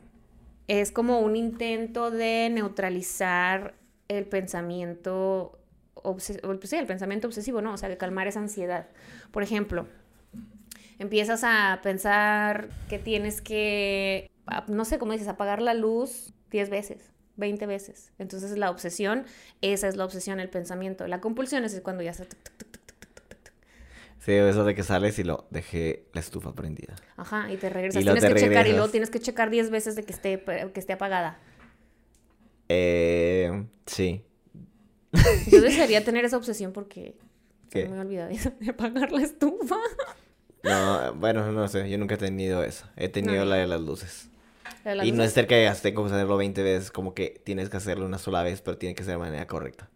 Es 0.68 0.90
como 0.90 1.20
un 1.20 1.36
intento 1.36 2.10
de 2.10 2.48
neutralizar 2.50 3.74
el 4.08 4.26
pensamiento, 4.26 5.58
obses- 6.04 6.40
pues 6.40 6.70
sí, 6.70 6.76
el 6.76 6.86
pensamiento 6.86 7.26
obsesivo, 7.26 7.60
¿no? 7.60 7.72
O 7.74 7.76
sea, 7.76 7.88
de 7.88 7.96
calmar 7.96 8.28
esa 8.28 8.40
ansiedad. 8.40 8.86
Por 9.32 9.42
ejemplo, 9.42 9.88
empiezas 10.98 11.42
a 11.44 11.80
pensar 11.82 12.68
que 12.88 12.98
tienes 12.98 13.40
que, 13.40 14.30
no 14.68 14.84
sé 14.84 14.98
cómo 14.98 15.12
dices, 15.12 15.28
apagar 15.28 15.60
la 15.60 15.74
luz 15.74 16.32
10 16.50 16.70
veces. 16.70 17.10
20 17.36 17.66
veces. 17.66 18.12
Entonces 18.18 18.56
la 18.56 18.70
obsesión, 18.70 19.24
esa 19.60 19.88
es 19.88 19.96
la 19.96 20.04
obsesión, 20.04 20.38
el 20.38 20.48
pensamiento. 20.48 21.08
La 21.08 21.20
compulsión 21.20 21.64
es 21.64 21.80
cuando 21.80 22.04
ya 22.04 22.14
se... 22.14 22.26
tuc, 22.26 22.38
tuc, 22.44 22.56
tuc. 22.70 22.82
Sí, 24.20 24.32
eso 24.32 24.64
de 24.64 24.74
que 24.74 24.82
sales 24.82 25.18
y 25.18 25.24
lo 25.24 25.46
dejé 25.50 26.06
la 26.14 26.20
estufa 26.20 26.54
prendida. 26.54 26.94
Ajá, 27.16 27.52
y 27.52 27.56
te 27.56 27.68
regresas. 27.68 28.00
Y 28.00 28.04
tienes 28.04 28.24
que 28.24 28.34
checar 28.36 28.66
y 28.66 28.70
luego 28.72 28.88
tienes 28.88 29.10
que 29.10 29.20
checar 29.20 29.50
10 29.50 29.70
veces 29.70 29.96
de 29.96 30.04
que 30.04 30.12
esté, 30.12 30.42
que 30.42 30.80
esté 30.80 30.92
apagada. 30.94 31.38
Eh, 32.68 33.66
sí. 33.86 34.24
Yo 35.50 35.60
desearía 35.60 36.04
tener 36.04 36.24
esa 36.24 36.36
obsesión 36.36 36.72
porque 36.72 37.16
¿Qué? 37.70 37.88
me 37.88 37.98
olvidado 38.00 38.30
eso 38.30 38.52
de 38.60 38.70
apagar 38.70 39.12
la 39.12 39.22
estufa. 39.22 39.76
No, 40.62 41.14
bueno, 41.14 41.52
no 41.52 41.68
sé, 41.68 41.88
yo 41.90 41.98
nunca 41.98 42.14
he 42.14 42.18
tenido 42.18 42.64
eso. 42.64 42.86
He 42.96 43.08
tenido 43.08 43.44
No. 43.44 43.50
la 43.50 43.56
de 43.56 43.66
las 43.66 43.80
luces. 43.80 44.28
De 44.82 44.94
las 44.94 45.06
y 45.06 45.12
no 45.12 45.22
es 45.22 45.32
ser 45.32 45.46
que 45.46 45.70
tengo 45.82 46.04
que 46.06 46.12
hacerlo 46.12 46.36
20 46.38 46.62
veces, 46.62 46.90
como 46.90 47.14
que 47.14 47.40
tienes 47.44 47.68
que 47.68 47.76
hacerlo 47.76 48.06
una 48.06 48.18
sola 48.18 48.42
vez, 48.42 48.62
pero 48.62 48.78
tiene 48.78 48.94
que 48.94 49.04
ser 49.04 49.12
de 49.12 49.18
manera 49.18 49.46
correcta. 49.46 49.90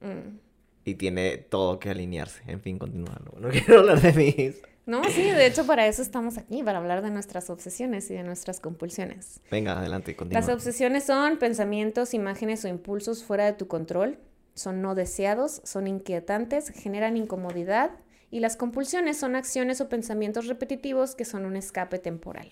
Mm. 0.00 0.38
Y 0.84 0.94
tiene 0.94 1.36
todo 1.36 1.78
que 1.78 1.90
alinearse. 1.90 2.42
En 2.46 2.60
fin, 2.60 2.78
continuando. 2.78 3.36
No 3.38 3.48
quiero 3.50 3.80
hablar 3.80 4.00
de 4.00 4.12
mis. 4.12 4.62
No, 4.86 5.04
sí, 5.04 5.22
de 5.22 5.46
hecho 5.46 5.66
para 5.66 5.86
eso 5.86 6.02
estamos 6.02 6.38
aquí, 6.38 6.64
para 6.64 6.78
hablar 6.78 7.02
de 7.02 7.10
nuestras 7.10 7.48
obsesiones 7.50 8.10
y 8.10 8.14
de 8.14 8.24
nuestras 8.24 8.58
compulsiones. 8.58 9.40
Venga, 9.48 9.78
adelante, 9.78 10.16
continúa. 10.16 10.40
Las 10.40 10.50
obsesiones 10.50 11.04
son 11.04 11.38
pensamientos, 11.38 12.14
imágenes 12.14 12.64
o 12.64 12.68
impulsos 12.68 13.22
fuera 13.22 13.44
de 13.44 13.52
tu 13.52 13.68
control, 13.68 14.18
son 14.60 14.82
no 14.82 14.94
deseados, 14.94 15.60
son 15.64 15.86
inquietantes, 15.88 16.70
generan 16.70 17.16
incomodidad 17.16 17.90
y 18.30 18.40
las 18.40 18.56
compulsiones 18.56 19.18
son 19.18 19.34
acciones 19.34 19.80
o 19.80 19.88
pensamientos 19.88 20.46
repetitivos 20.46 21.14
que 21.16 21.24
son 21.24 21.44
un 21.46 21.56
escape 21.56 21.98
temporal. 21.98 22.50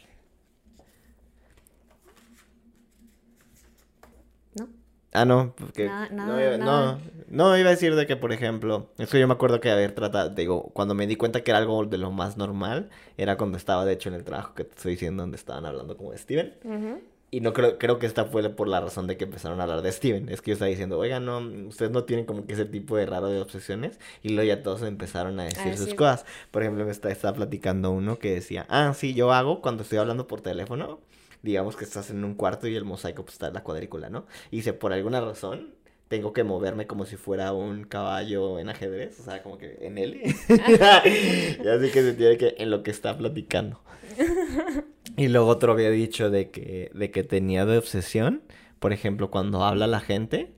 ¿No? 4.59 4.69
Ah, 5.13 5.25
no, 5.25 5.55
porque... 5.57 5.87
Nada- 5.87 6.09
no, 6.11 6.27
nada- 6.27 6.43
iba, 6.45 6.59
nada. 6.59 6.99
no, 7.29 7.49
no, 7.51 7.57
iba 7.59 7.69
a 7.69 7.73
decir 7.73 7.95
de 7.95 8.07
que, 8.07 8.17
por 8.17 8.33
ejemplo, 8.33 8.91
es 8.99 9.09
que 9.11 9.19
yo 9.21 9.27
me 9.27 9.35
acuerdo 9.35 9.61
que 9.61 9.71
haber 9.71 9.93
tratado, 9.95 10.31
digo, 10.31 10.71
cuando 10.75 10.95
me 10.95 11.07
di 11.07 11.17
cuenta 11.17 11.43
que 11.43 11.51
era 11.51 11.59
algo 11.59 11.85
de 11.87 11.99
lo 11.99 12.11
más 12.11 12.37
normal, 12.37 12.91
era 13.17 13.37
cuando 13.37 13.57
estaba, 13.57 13.85
de 13.85 13.93
hecho, 13.95 14.09
en 14.09 14.17
el 14.17 14.25
trabajo 14.25 14.55
que 14.55 14.65
te 14.65 14.75
estoy 14.77 14.93
diciendo, 14.93 15.23
donde 15.23 15.37
estaban 15.37 15.65
hablando 15.67 15.97
como 15.97 16.13
de 16.13 16.19
Steven. 16.19 16.55
Ujú. 16.65 17.01
Y 17.31 17.41
no 17.41 17.53
creo, 17.53 17.77
creo 17.77 17.99
que 17.99 18.07
esta 18.07 18.25
fue 18.25 18.49
por 18.49 18.69
la 18.69 18.81
razón 18.81 19.07
de 19.07 19.19
que 19.19 19.25
empezaron 19.25 19.61
a 19.61 19.65
hablar 19.65 19.83
de 19.83 19.93
Steven. 19.93 20.31
Es 20.31 20.41
que 20.41 20.51
yo 20.51 20.53
estaba 20.55 20.71
diciendo, 20.71 20.99
oigan, 20.99 21.27
no, 21.27 21.39
ustedes 21.69 21.91
no 21.91 22.05
tienen 22.05 22.25
como 22.25 22.47
que 22.47 22.55
ese 22.55 22.65
tipo 22.65 22.97
de 22.97 23.05
raro 23.05 23.29
de 23.29 23.41
obsesiones. 23.41 23.99
Y 24.23 24.31
luego 24.31 24.49
ya 24.49 24.63
todos 24.63 24.83
empezaron 24.83 25.39
a 25.39 25.45
decir 25.45 25.77
sus 25.77 25.93
cosas. 25.95 26.25
Por 26.51 26.63
ejemplo, 26.63 26.87
me 26.87 26.91
está, 26.91 27.11
estaba 27.11 27.35
platicando 27.35 27.91
uno 27.91 28.19
que 28.19 28.33
decía, 28.33 28.67
ah, 28.71 28.95
sí, 28.95 29.13
yo 29.13 29.33
hago 29.33 29.61
cuando 29.61 29.83
estoy 29.83 29.99
hablando 29.99 30.27
por 30.27 30.41
teléfono. 30.41 31.01
Digamos 31.43 31.77
que 31.77 31.85
estás 31.85 32.11
en 32.11 32.25
un 32.25 32.35
cuarto 32.35 32.67
y 32.67 32.75
el 32.75 32.85
mosaico 32.85 33.25
pues, 33.25 33.35
está 33.35 33.49
en 33.49 33.55
la 33.55 33.63
cuadrícula, 33.63 34.09
¿no? 34.09 34.27
Y 34.51 34.57
dice, 34.57 34.73
por 34.73 34.95
alguna 34.95 35.21
razón, 35.21 35.75
tengo 36.09 36.33
que 36.33 36.45
moverme 36.45 36.87
como 36.87 37.05
si 37.05 37.17
fuera 37.17 37.53
un 37.53 37.85
caballo 37.85 38.59
en 38.59 38.71
ajedrez. 38.71 39.21
O 39.21 39.25
sea, 39.25 39.43
como 39.43 39.59
que 39.59 39.77
en 39.83 39.99
él. 39.99 40.23
ya 40.49 41.79
sé 41.79 41.91
que 41.93 42.03
se 42.03 42.15
tiene 42.15 42.39
que 42.39 42.55
en 42.59 42.71
lo 42.71 42.83
que 42.83 42.91
está 42.91 43.17
platicando. 43.19 43.81
Y 45.19 45.29
luego 45.29 45.49
otro 45.49 45.73
había 45.73 45.91
dicho 45.91 46.31
de 46.31 46.51
que, 46.51 46.91
de 46.95 47.11
que 47.11 47.25
tenía 47.25 47.67
de 47.67 47.77
obsesión, 47.79 48.43
por 48.79 48.93
ejemplo, 48.93 49.31
cuando 49.31 49.65
habla 49.65 49.87
la 49.87 50.01
gente, 50.01 50.53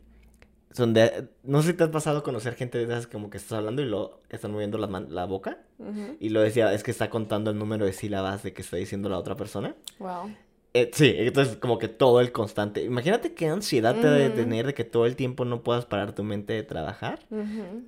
son 0.73 0.93
de... 0.95 1.29
No 1.43 1.62
sé 1.62 1.73
si 1.73 1.76
te 1.76 1.85
has 1.85 1.90
pasado 1.90 2.19
a 2.19 2.23
conocer 2.23 2.55
gente 2.55 2.79
de 2.79 2.85
esas 2.85 3.07
como 3.07 3.31
que 3.31 3.38
estás 3.38 3.52
hablando 3.59 3.83
y 3.83 3.87
lo 3.87 4.21
están 4.29 4.52
moviendo 4.52 4.79
la, 4.79 4.87
man- 4.87 5.09
la 5.11 5.25
boca. 5.25 5.59
Ujú. 5.79 6.17
Y 6.21 6.29
lo 6.29 6.40
decía, 6.43 6.73
es 6.75 6.83
que 6.85 6.90
está 6.93 7.11
contando 7.11 7.50
el 7.50 7.59
número 7.59 7.87
de 7.87 7.93
sílabas 7.93 8.43
de 8.43 8.52
que 8.52 8.62
está 8.62 8.76
diciendo 8.76 9.09
la 9.09 9.19
otra 9.19 9.37
persona. 9.37 9.75
Wow. 9.99 10.31
Eh, 10.73 10.91
sí, 10.95 11.12
entonces 11.19 11.57
como 11.57 11.79
que 11.79 11.89
todo 11.89 12.21
el 12.21 12.31
constante. 12.31 12.83
Imagínate 12.85 13.35
qué 13.35 13.49
ansiedad 13.49 13.99
te 13.99 14.07
debe 14.07 14.27
Ujú. 14.27 14.37
tener 14.37 14.67
de 14.67 14.75
que 14.75 14.85
todo 14.85 15.05
el 15.07 15.17
tiempo 15.17 15.45
no 15.45 15.62
puedas 15.65 15.85
parar 15.85 16.15
tu 16.15 16.23
mente 16.23 16.53
de 16.53 16.62
trabajar. 16.62 17.21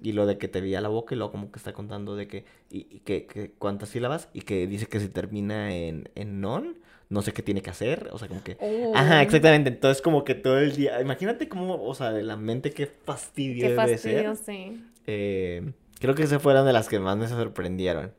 Y 0.03 0.13
lo 0.13 0.27
de 0.27 0.37
que 0.37 0.49
te 0.49 0.61
veía 0.61 0.81
la 0.81 0.89
boca 0.89 1.15
y 1.15 1.19
luego 1.19 1.31
como 1.31 1.53
que 1.53 1.59
está 1.59 1.73
contando 1.73 2.17
de 2.17 2.27
que, 2.27 2.45
y, 2.71 2.89
y 2.91 2.99
que, 3.01 3.27
que 3.27 3.53
cuántas 3.57 3.91
sílabas 3.91 4.29
y 4.33 4.41
que 4.43 4.67
dice 4.67 4.87
que 4.87 4.99
si 4.99 5.09
termina 5.09 5.75
en, 5.77 6.09
en 6.17 6.41
non, 6.41 6.77
no 7.09 7.23
sé 7.23 7.33
qué 7.33 7.43
tiene 7.43 7.63
que 7.63 7.71
hacer, 7.71 8.09
o 8.11 8.19
sea, 8.19 8.27
como 8.27 8.43
que... 8.43 8.57
Oh. 8.59 8.93
Ajá, 8.97 9.23
exactamente, 9.23 9.71
entonces 9.71 10.03
como 10.03 10.25
que 10.25 10.35
todo 10.35 10.59
el 10.59 10.75
día, 10.75 11.01
imagínate 11.01 11.49
cómo, 11.49 11.81
o 11.85 11.95
sea, 11.95 12.11
de 12.11 12.23
la 12.25 12.37
mente 12.37 12.73
qué 12.73 12.87
fastidio 12.87 13.63
Qué 13.69 13.75
debe 13.75 13.93
fastidio, 13.97 14.35
ser. 14.35 14.45
sí. 14.45 14.83
Eh, 15.07 15.73
creo 16.01 16.15
que 16.17 16.23
esas 16.25 16.43
fueron 16.43 16.67
de 16.67 16.73
las 16.73 16.89
que 16.89 16.99
más 16.99 17.17
me 17.17 17.29
sorprendieron. 17.29 18.13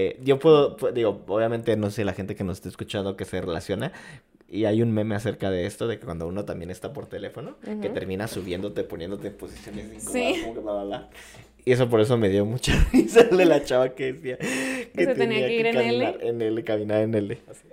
Eh, 0.00 0.16
yo 0.22 0.38
puedo, 0.38 0.76
pu- 0.76 0.92
digo, 0.92 1.22
obviamente 1.26 1.76
no 1.76 1.90
sé 1.90 2.04
la 2.04 2.12
gente 2.12 2.36
que 2.36 2.44
nos 2.44 2.58
esté 2.58 2.68
escuchando 2.68 3.16
que 3.16 3.24
se 3.24 3.40
relaciona. 3.40 3.92
Y 4.50 4.64
hay 4.64 4.80
un 4.80 4.92
meme 4.92 5.14
acerca 5.14 5.50
de 5.50 5.66
esto, 5.66 5.86
de 5.88 5.98
que 5.98 6.04
cuando 6.06 6.26
uno 6.26 6.44
también 6.44 6.70
está 6.70 6.92
por 6.94 7.06
teléfono, 7.06 7.56
que 7.82 7.90
termina 7.90 8.28
subiéndote, 8.28 8.82
poniéndote 8.84 9.26
en 9.28 9.34
posiciones 9.34 9.84
incómodas, 9.86 10.12
Sí. 10.12 10.40
como 10.42 10.54
que 10.54 10.60
bla, 10.60 10.72
bla, 10.72 10.84
bla. 10.84 11.10
Y 11.66 11.72
eso 11.72 11.90
por 11.90 12.00
eso 12.00 12.16
me 12.16 12.30
dio 12.30 12.46
mucha 12.46 12.72
risa 12.92 13.24
de 13.24 13.44
la 13.44 13.62
chava 13.62 13.90
que 13.90 14.12
decía 14.14 14.38
que, 14.38 15.04
se 15.04 15.14
tenía 15.16 15.46
que 15.46 15.54
ir 15.54 15.66
en 15.66 15.76
L. 15.76 16.16
en 16.22 16.40
L, 16.40 16.64
caminar 16.64 17.02
en 17.02 17.14
L. 17.14 17.38
así. 17.50 17.64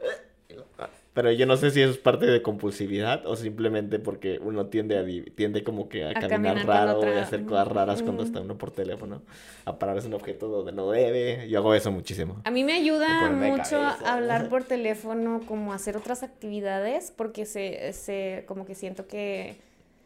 Pero 1.16 1.32
yo 1.32 1.46
no 1.46 1.56
sé 1.56 1.72
si 1.72 1.82
eso 1.82 1.92
es 1.92 1.98
parte 1.98 2.26
de 2.26 2.42
compulsividad 2.42 3.26
o 3.26 3.38
simplemente 3.38 4.00
porque 4.00 4.38
uno 4.44 4.66
tiende 4.68 4.98
a 5.00 5.06
tiende 5.34 5.64
como 5.64 5.88
que 5.88 6.04
a, 6.04 6.10
A 6.10 6.14
caminar 6.16 6.68
raro 6.68 7.00
y 7.00 7.06
tra- 7.06 7.18
a 7.20 7.22
hacer 7.24 7.46
cosas 7.46 7.68
raras 7.70 8.04
cuando 8.04 8.22
está 8.24 8.42
uno 8.42 8.58
por 8.58 8.72
teléfono, 8.72 9.22
a 9.64 9.80
pararse 9.80 10.08
un 10.10 10.14
objeto 10.14 10.50
donde 10.50 10.74
no 10.74 10.92
debe. 10.92 11.48
Yo 11.48 11.60
hago 11.60 11.74
eso 11.74 11.90
muchísimo. 11.90 12.42
A 12.44 12.52
mí 12.52 12.66
me 12.66 12.74
ayuda 12.74 13.32
mucho 13.32 13.78
cabeza. 13.80 14.14
hablar 14.14 14.50
por 14.50 14.66
teléfono, 14.66 15.40
como 15.48 15.72
hacer 15.72 15.96
otras 15.96 16.22
actividades, 16.22 17.12
porque 17.16 17.46
se, 17.46 17.94
se 17.94 18.44
como 18.46 18.66
que 18.66 18.76
siento 18.76 19.08
que, 19.08 19.56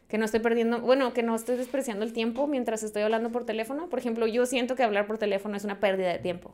que 0.06 0.16
no 0.16 0.24
estoy 0.24 0.38
perdiendo, 0.38 0.80
bueno, 0.80 1.12
que 1.12 1.24
no 1.24 1.34
estoy 1.34 1.56
despreciando 1.56 2.04
el 2.04 2.12
tiempo 2.12 2.46
mientras 2.46 2.84
estoy 2.84 3.02
hablando 3.02 3.30
por 3.30 3.44
teléfono. 3.44 3.88
Por 3.88 3.98
ejemplo, 3.98 4.28
yo 4.28 4.46
siento 4.46 4.76
que 4.76 4.84
hablar 4.84 5.08
por 5.08 5.18
teléfono 5.18 5.56
es 5.56 5.64
una 5.64 5.80
pérdida 5.80 6.12
de 6.12 6.20
tiempo. 6.20 6.52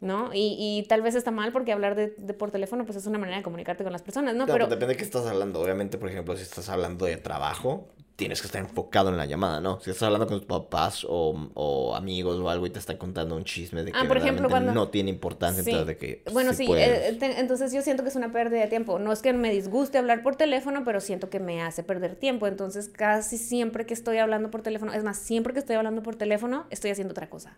¿No? 0.00 0.30
Y, 0.34 0.56
y 0.58 0.86
tal 0.88 1.00
vez 1.00 1.14
está 1.14 1.30
mal 1.30 1.52
porque 1.52 1.72
hablar 1.72 1.94
de, 1.94 2.14
de 2.18 2.34
por 2.34 2.50
teléfono 2.50 2.84
pues 2.84 2.98
es 2.98 3.06
una 3.06 3.18
manera 3.18 3.38
de 3.38 3.42
comunicarte 3.42 3.82
con 3.82 3.92
las 3.94 4.02
personas, 4.02 4.34
¿no? 4.34 4.44
No, 4.46 4.52
Pero 4.52 4.66
depende 4.66 4.88
de 4.88 4.96
qué 4.98 5.04
estás 5.04 5.24
hablando. 5.26 5.58
Obviamente, 5.60 5.96
por 5.96 6.10
ejemplo, 6.10 6.36
si 6.36 6.42
estás 6.42 6.68
hablando 6.68 7.06
de 7.06 7.16
trabajo, 7.16 7.88
tienes 8.14 8.42
que 8.42 8.46
estar 8.46 8.60
enfocado 8.60 9.08
en 9.08 9.16
la 9.16 9.24
llamada, 9.24 9.60
¿no? 9.60 9.80
Si 9.80 9.88
estás 9.90 10.02
hablando 10.04 10.26
con 10.26 10.38
tus 10.38 10.46
papás 10.46 11.02
o, 11.08 11.48
o 11.54 11.94
amigos 11.96 12.38
o 12.38 12.50
algo 12.50 12.66
y 12.66 12.70
te 12.70 12.78
están 12.78 12.98
contando 12.98 13.36
un 13.36 13.44
chisme 13.44 13.84
de 13.84 13.92
que 13.92 13.98
Ah, 13.98 14.04
por 14.06 14.18
ejemplo, 14.18 14.50
cuando- 14.50 14.72
no 14.74 14.88
tiene 14.88 15.08
importancia, 15.08 15.62
Sí. 15.62 15.70
entonces 15.70 15.86
de 15.86 15.96
que 15.96 16.22
Bueno, 16.30 16.52
sí 16.52 16.66
eh, 16.74 17.16
te- 17.18 17.40
entonces 17.40 17.72
yo 17.72 17.80
siento 17.80 18.02
que 18.02 18.10
es 18.10 18.16
una 18.16 18.32
pérdida 18.32 18.60
de 18.60 18.66
tiempo. 18.68 18.98
No 18.98 19.12
es 19.12 19.22
que 19.22 19.32
me 19.32 19.50
disguste 19.50 19.96
hablar 19.96 20.22
por 20.22 20.36
teléfono, 20.36 20.82
pero 20.84 21.00
siento 21.00 21.30
que 21.30 21.40
me 21.40 21.62
hace 21.62 21.82
perder 21.82 22.16
tiempo. 22.16 22.46
Entonces 22.46 22.90
casi 22.90 23.38
siempre 23.38 23.86
que 23.86 23.94
estoy 23.94 24.18
hablando 24.18 24.50
por 24.50 24.60
teléfono, 24.60 24.92
es 24.92 25.04
más, 25.04 25.16
siempre 25.18 25.54
que 25.54 25.58
estoy 25.58 25.76
hablando 25.76 26.02
por 26.02 26.16
teléfono, 26.16 26.66
estoy 26.68 26.90
haciendo 26.90 27.12
otra 27.12 27.30
cosa. 27.30 27.56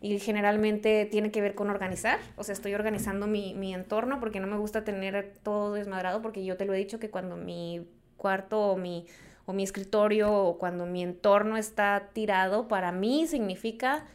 Y 0.00 0.18
generalmente 0.20 1.06
tiene 1.06 1.30
que 1.30 1.40
ver 1.40 1.54
con 1.54 1.70
organizar, 1.70 2.20
o 2.36 2.44
sea, 2.44 2.52
estoy 2.52 2.74
organizando 2.74 3.26
mi, 3.26 3.54
mi 3.54 3.74
entorno 3.74 4.20
porque 4.20 4.38
no 4.38 4.46
me 4.46 4.56
gusta 4.56 4.84
tener 4.84 5.34
todo 5.42 5.74
desmadrado, 5.74 6.22
porque 6.22 6.44
yo 6.44 6.56
te 6.56 6.64
lo 6.64 6.74
he 6.74 6.78
dicho 6.78 7.00
que 7.00 7.10
cuando 7.10 7.36
mi 7.36 7.84
cuarto 8.16 8.60
o 8.60 8.76
mi, 8.76 9.06
o 9.46 9.52
mi 9.52 9.64
escritorio 9.64 10.32
o 10.32 10.58
cuando 10.58 10.86
mi 10.86 11.02
entorno 11.02 11.56
está 11.56 12.10
tirado, 12.12 12.68
para 12.68 12.92
mí 12.92 13.26
significa 13.26 14.06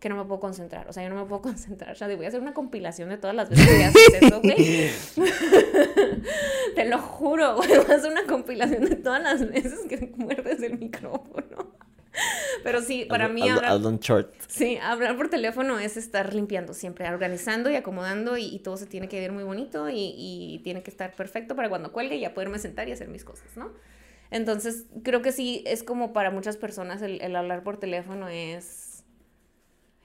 que 0.00 0.08
no 0.08 0.16
me 0.16 0.24
puedo 0.24 0.40
concentrar. 0.40 0.88
O 0.88 0.92
sea, 0.92 1.02
yo 1.02 1.10
no 1.10 1.16
me 1.16 1.24
puedo 1.24 1.42
concentrar. 1.50 1.92
O 1.92 1.94
sea, 1.94 2.08
voy 2.14 2.24
a 2.24 2.28
hacer 2.28 2.40
una 2.40 2.54
compilación 2.54 3.08
de 3.08 3.18
todas 3.18 3.36
las 3.36 3.50
veces 3.50 3.68
que 3.68 3.84
haces 3.84 4.22
eso, 4.22 4.38
¿ok? 4.38 4.44
Te 6.74 6.84
lo 6.84 6.98
juro, 6.98 7.56
güey. 7.56 7.68
Voy 7.86 7.90
a 7.90 7.96
hacer 7.96 8.12
una 8.12 8.24
compilación 8.24 8.84
de 8.84 8.96
todas 8.96 9.22
las 9.22 9.48
veces 9.48 9.80
que 9.88 10.12
muerdes 10.16 10.62
el 10.62 10.78
micrófono. 10.78 11.78
Pero 12.64 12.80
sí, 12.82 13.06
para 13.08 13.28
mí 13.28 13.48
hablar, 13.48 13.80
short. 14.00 14.34
sí, 14.48 14.78
hablar 14.82 15.16
por 15.16 15.28
teléfono 15.28 15.78
es 15.78 15.96
estar 15.96 16.34
limpiando 16.34 16.72
siempre, 16.74 17.08
organizando 17.08 17.70
y 17.70 17.76
acomodando 17.76 18.36
y, 18.36 18.46
y 18.46 18.58
todo 18.60 18.76
se 18.76 18.86
tiene 18.86 19.08
que 19.08 19.20
ver 19.20 19.32
muy 19.32 19.44
bonito 19.44 19.88
y, 19.88 20.14
y 20.16 20.60
tiene 20.64 20.82
que 20.82 20.90
estar 20.90 21.14
perfecto 21.14 21.54
para 21.54 21.68
cuando 21.68 21.92
cuelgue 21.92 22.18
ya 22.18 22.34
poderme 22.34 22.58
sentar 22.58 22.88
y 22.88 22.92
hacer 22.92 23.08
mis 23.08 23.24
cosas, 23.24 23.56
¿no? 23.56 23.72
Entonces, 24.30 24.86
creo 25.04 25.22
que 25.22 25.32
sí, 25.32 25.62
es 25.66 25.82
como 25.82 26.12
para 26.12 26.30
muchas 26.30 26.56
personas 26.56 27.00
el, 27.02 27.20
el 27.22 27.34
hablar 27.36 27.62
por 27.62 27.78
teléfono 27.78 28.28
es... 28.28 29.04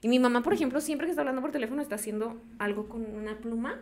Y 0.00 0.08
mi 0.08 0.18
mamá, 0.18 0.42
por 0.42 0.52
ejemplo, 0.52 0.80
siempre 0.80 1.06
que 1.06 1.10
está 1.10 1.22
hablando 1.22 1.40
por 1.42 1.50
teléfono 1.50 1.80
está 1.82 1.94
haciendo 1.96 2.40
algo 2.58 2.88
con 2.88 3.04
una 3.14 3.38
pluma. 3.38 3.80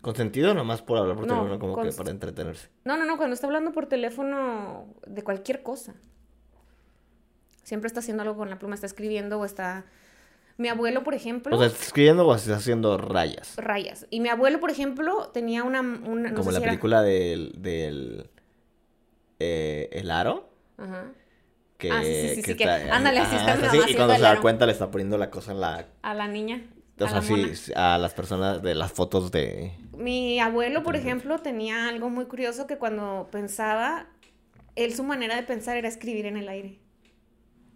¿Con 0.00 0.14
sentido 0.16 0.50
o 0.50 0.54
nomás 0.54 0.82
por 0.82 0.98
hablar 0.98 1.16
por 1.16 1.26
No, 1.26 1.34
teléfono 1.34 1.58
como 1.58 1.80
que 1.80 1.92
para 1.92 2.10
entretenerse? 2.10 2.68
No, 2.84 2.96
no, 2.96 3.04
no, 3.06 3.16
cuando 3.16 3.34
está 3.34 3.46
hablando 3.46 3.72
por 3.72 3.86
teléfono 3.86 4.86
de 5.06 5.22
cualquier 5.22 5.62
cosa. 5.62 5.94
Siempre 7.64 7.88
está 7.88 8.00
haciendo 8.00 8.22
algo 8.22 8.36
con 8.36 8.48
la 8.50 8.58
pluma, 8.58 8.74
está 8.76 8.86
escribiendo 8.86 9.40
o 9.40 9.44
está... 9.44 9.84
Mi 10.56 10.68
abuelo, 10.68 11.02
por 11.02 11.14
ejemplo... 11.14 11.56
O 11.56 11.58
sea, 11.58 11.66
¿estás 11.66 11.88
escribiendo 11.88 12.24
o 12.26 12.34
estás 12.34 12.58
haciendo 12.58 12.96
rayas? 12.96 13.56
rayas. 13.56 14.06
Y 14.10 14.20
mi 14.20 14.28
abuelo, 14.28 14.60
por 14.60 14.70
ejemplo, 14.70 15.30
tenía 15.34 15.64
una... 15.64 15.80
una 15.80 16.30
no 16.30 16.36
como 16.36 16.44
sé 16.50 16.52
la 16.52 16.58
si 16.58 16.62
era- 16.62 16.70
película 16.70 17.02
del... 17.02 17.52
del 17.58 18.30
eh, 19.40 19.88
El 19.92 20.10
Aro. 20.12 20.48
Ajá. 20.78 21.06
Que, 21.76 21.90
Ah, 21.90 22.02
sí, 22.04 22.14
sí, 22.14 22.28
sí, 22.36 22.42
sí, 22.42 22.56
que- 22.56 22.64
está- 22.64 22.94
ándale, 22.94 23.18
así 23.18 23.34
está 23.34 23.56
mi 23.56 23.66
es 23.66 23.72
mamá 23.72 23.90
Y 23.90 23.94
cuando 23.96 24.14
se 24.14 24.20
da 24.20 24.40
cuenta 24.40 24.66
le 24.66 24.72
está 24.72 24.90
poniendo 24.90 25.18
la 25.18 25.30
cosa 25.30 25.50
en 25.52 25.60
la... 25.60 25.88
A 26.02 26.14
la 26.14 26.28
niña. 26.28 26.62
O 27.00 27.08
sea, 27.08 27.20
sí, 27.20 27.72
a 27.74 27.98
las 27.98 28.14
personas 28.14 28.62
de 28.62 28.76
las 28.76 28.92
fotos 28.92 29.32
de... 29.32 29.72
Mi 29.96 30.38
abuelo, 30.38 30.84
por 30.84 30.94
ejemplo, 30.94 31.38
tenía 31.40 31.88
algo 31.88 32.08
muy 32.10 32.26
curioso 32.26 32.68
que 32.68 32.78
cuando 32.78 33.26
pensaba, 33.32 34.06
él 34.76 34.94
su 34.94 35.02
manera 35.02 35.34
de 35.34 35.42
pensar 35.42 35.76
era 35.76 35.88
escribir 35.88 36.26
en 36.26 36.36
el 36.36 36.48
aire. 36.48 36.78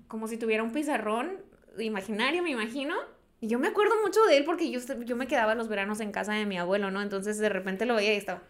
Como 0.09 0.27
si 0.27 0.37
tuviera 0.37 0.63
un 0.63 0.73
pizarrón 0.73 1.43
imaginario, 1.79 2.43
me 2.43 2.51
imagino. 2.51 2.95
Y 3.41 3.47
yo 3.47 3.59
me 3.59 3.69
acuerdo 3.69 3.95
mucho 4.03 4.25
de 4.25 4.39
él 4.39 4.45
porque 4.45 4.71
yo, 4.71 4.81
yo 5.05 5.17
me 5.17 5.27
quedaba 5.27 5.55
los 5.55 5.69
veranos 5.69 6.01
en 6.01 6.11
casa 6.11 6.33
de 6.33 6.47
mi 6.47 6.59
abuelo, 6.59 6.91
¿no? 6.91 7.03
Entonces 7.03 7.39
de 7.39 7.49
repente 7.49 7.87
lo 7.87 7.95
veía 7.95 8.15
y 8.15 8.17
estaba. 8.17 8.43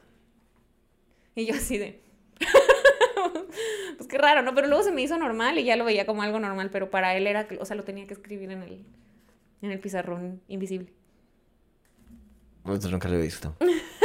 Y 1.35 1.47
yo 1.47 1.55
así 1.55 1.77
de... 1.77 2.01
pues 3.97 4.09
qué 4.09 4.19
raro, 4.19 4.43
¿no? 4.43 4.55
Pero 4.55 4.67
luego 4.69 4.83
se 4.83 4.93
me 4.93 5.03
hizo 5.03 5.19
normal 5.19 5.59
y 5.59 5.65
ya 5.65 5.77
lo 5.77 5.85
veía 5.85 6.07
como 6.07 6.23
algo 6.23 6.41
normal, 6.41 6.71
pero 6.71 6.91
para 6.91 7.17
él 7.17 7.27
era, 7.27 7.47
o 7.61 7.65
sea, 7.65 7.77
lo 7.77 7.85
tenía 7.85 8.07
que 8.07 8.15
escribir 8.15 8.51
en 8.51 8.63
el, 8.63 8.85
en 9.63 9.71
el 9.71 9.79
pizarrón 9.79 10.41
invisible. 10.49 10.93
Nunca 12.65 13.09
lo 13.09 13.17
he 13.17 13.23
visto. 13.23 13.57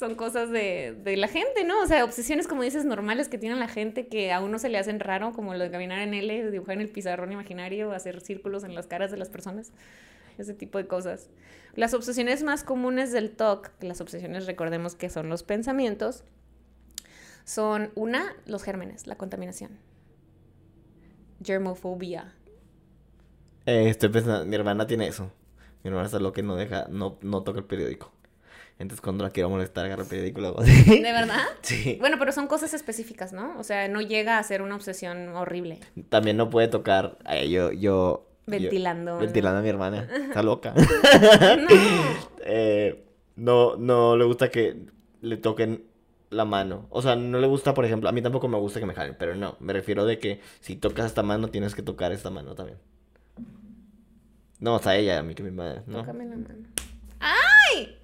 son 0.00 0.14
cosas 0.14 0.50
de, 0.50 0.96
de 1.04 1.18
la 1.18 1.28
gente, 1.28 1.62
¿no? 1.62 1.82
O 1.82 1.86
sea, 1.86 2.04
obsesiones, 2.04 2.48
como 2.48 2.62
dices, 2.62 2.86
normales 2.86 3.28
que 3.28 3.36
tiene 3.36 3.54
la 3.56 3.68
gente 3.68 4.08
que 4.08 4.32
a 4.32 4.40
uno 4.40 4.58
se 4.58 4.70
le 4.70 4.78
hacen 4.78 4.98
raro, 4.98 5.32
como 5.34 5.52
lo 5.52 5.62
de 5.62 5.70
caminar 5.70 5.98
en 5.98 6.14
L, 6.14 6.50
dibujar 6.50 6.76
en 6.76 6.80
el 6.80 6.88
pizarrón 6.88 7.32
imaginario, 7.32 7.92
hacer 7.92 8.22
círculos 8.22 8.64
en 8.64 8.74
las 8.74 8.86
caras 8.86 9.10
de 9.10 9.18
las 9.18 9.28
personas, 9.28 9.72
ese 10.38 10.54
tipo 10.54 10.78
de 10.78 10.86
cosas. 10.86 11.28
Las 11.76 11.92
obsesiones 11.92 12.42
más 12.42 12.64
comunes 12.64 13.12
del 13.12 13.30
TOC, 13.30 13.72
las 13.82 14.00
obsesiones 14.00 14.46
recordemos 14.46 14.94
que 14.94 15.10
son 15.10 15.28
los 15.28 15.42
pensamientos, 15.42 16.24
son 17.44 17.90
una, 17.94 18.34
los 18.46 18.62
gérmenes, 18.62 19.06
la 19.06 19.16
contaminación. 19.16 19.78
Germofobia. 21.44 22.32
Eh, 23.66 23.90
estoy 23.90 24.08
pensando, 24.08 24.46
mi 24.46 24.56
hermana 24.56 24.86
tiene 24.86 25.08
eso. 25.08 25.30
Mi 25.84 25.88
hermana 25.88 26.06
está 26.06 26.18
loca 26.20 26.40
y 26.40 26.44
no 26.44 26.56
deja, 26.56 26.86
no, 26.88 27.18
no 27.20 27.42
toca 27.42 27.58
el 27.58 27.66
periódico. 27.66 28.14
Entonces 28.80 29.00
cuando 29.02 29.22
la 29.22 29.30
quiero 29.30 29.48
molestar, 29.50 29.84
agarra 29.84 30.04
el 30.10 30.36
así. 30.58 31.00
¿De 31.00 31.12
verdad? 31.12 31.44
Sí. 31.62 31.96
Bueno, 32.00 32.16
pero 32.18 32.32
son 32.32 32.46
cosas 32.48 32.74
específicas, 32.74 33.32
¿no? 33.32 33.56
O 33.58 33.62
sea, 33.62 33.86
no 33.88 34.00
llega 34.00 34.38
a 34.38 34.42
ser 34.42 34.62
una 34.62 34.74
obsesión 34.74 35.28
horrible. 35.36 35.78
También 36.08 36.36
no 36.36 36.50
puede 36.50 36.66
tocar, 36.68 37.18
eh, 37.28 37.48
yo, 37.50 37.70
yo... 37.72 37.78
yo- 37.78 38.26
Ventilando. 38.46 39.12
¿no? 39.12 39.18
ventilando 39.20 39.58
a 39.60 39.62
mi 39.62 39.68
hermana. 39.68 40.08
Está 40.28 40.42
loca. 40.42 40.74
No. 41.58 41.68
Eh, 42.52 43.04
no, 43.36 43.76
no 43.76 44.16
le 44.16 44.24
gusta 44.24 44.48
que 44.50 44.74
le 45.20 45.36
toquen 45.36 45.84
la 46.30 46.44
mano. 46.46 46.86
O 46.90 47.02
sea, 47.02 47.14
no 47.16 47.38
le 47.38 47.46
gusta, 47.46 47.74
por 47.74 47.84
ejemplo, 47.84 48.08
a 48.08 48.12
mí 48.12 48.22
tampoco 48.22 48.48
me 48.48 48.56
gusta 48.58 48.80
que 48.80 48.86
me 48.86 48.94
jalen, 48.94 49.14
pero 49.18 49.34
no, 49.36 49.56
me 49.60 49.72
refiero 49.74 50.06
de 50.06 50.18
que 50.18 50.40
si 50.60 50.74
tocas 50.74 51.04
esta 51.06 51.22
mano, 51.22 51.48
tienes 51.48 51.74
que 51.74 51.82
tocar 51.82 52.12
esta 52.12 52.30
mano 52.30 52.54
también. 52.54 52.78
No, 54.58 54.76
o 54.76 54.78
sea, 54.78 54.96
ella, 54.96 55.18
a 55.18 55.22
mí 55.22 55.34
que 55.34 55.42
mi 55.42 55.50
madre, 55.50 55.82
¿no? 55.86 55.98
Tócame 56.00 56.24
la 56.24 56.36
mano. 56.36 56.66
¡Ay! 57.20 57.98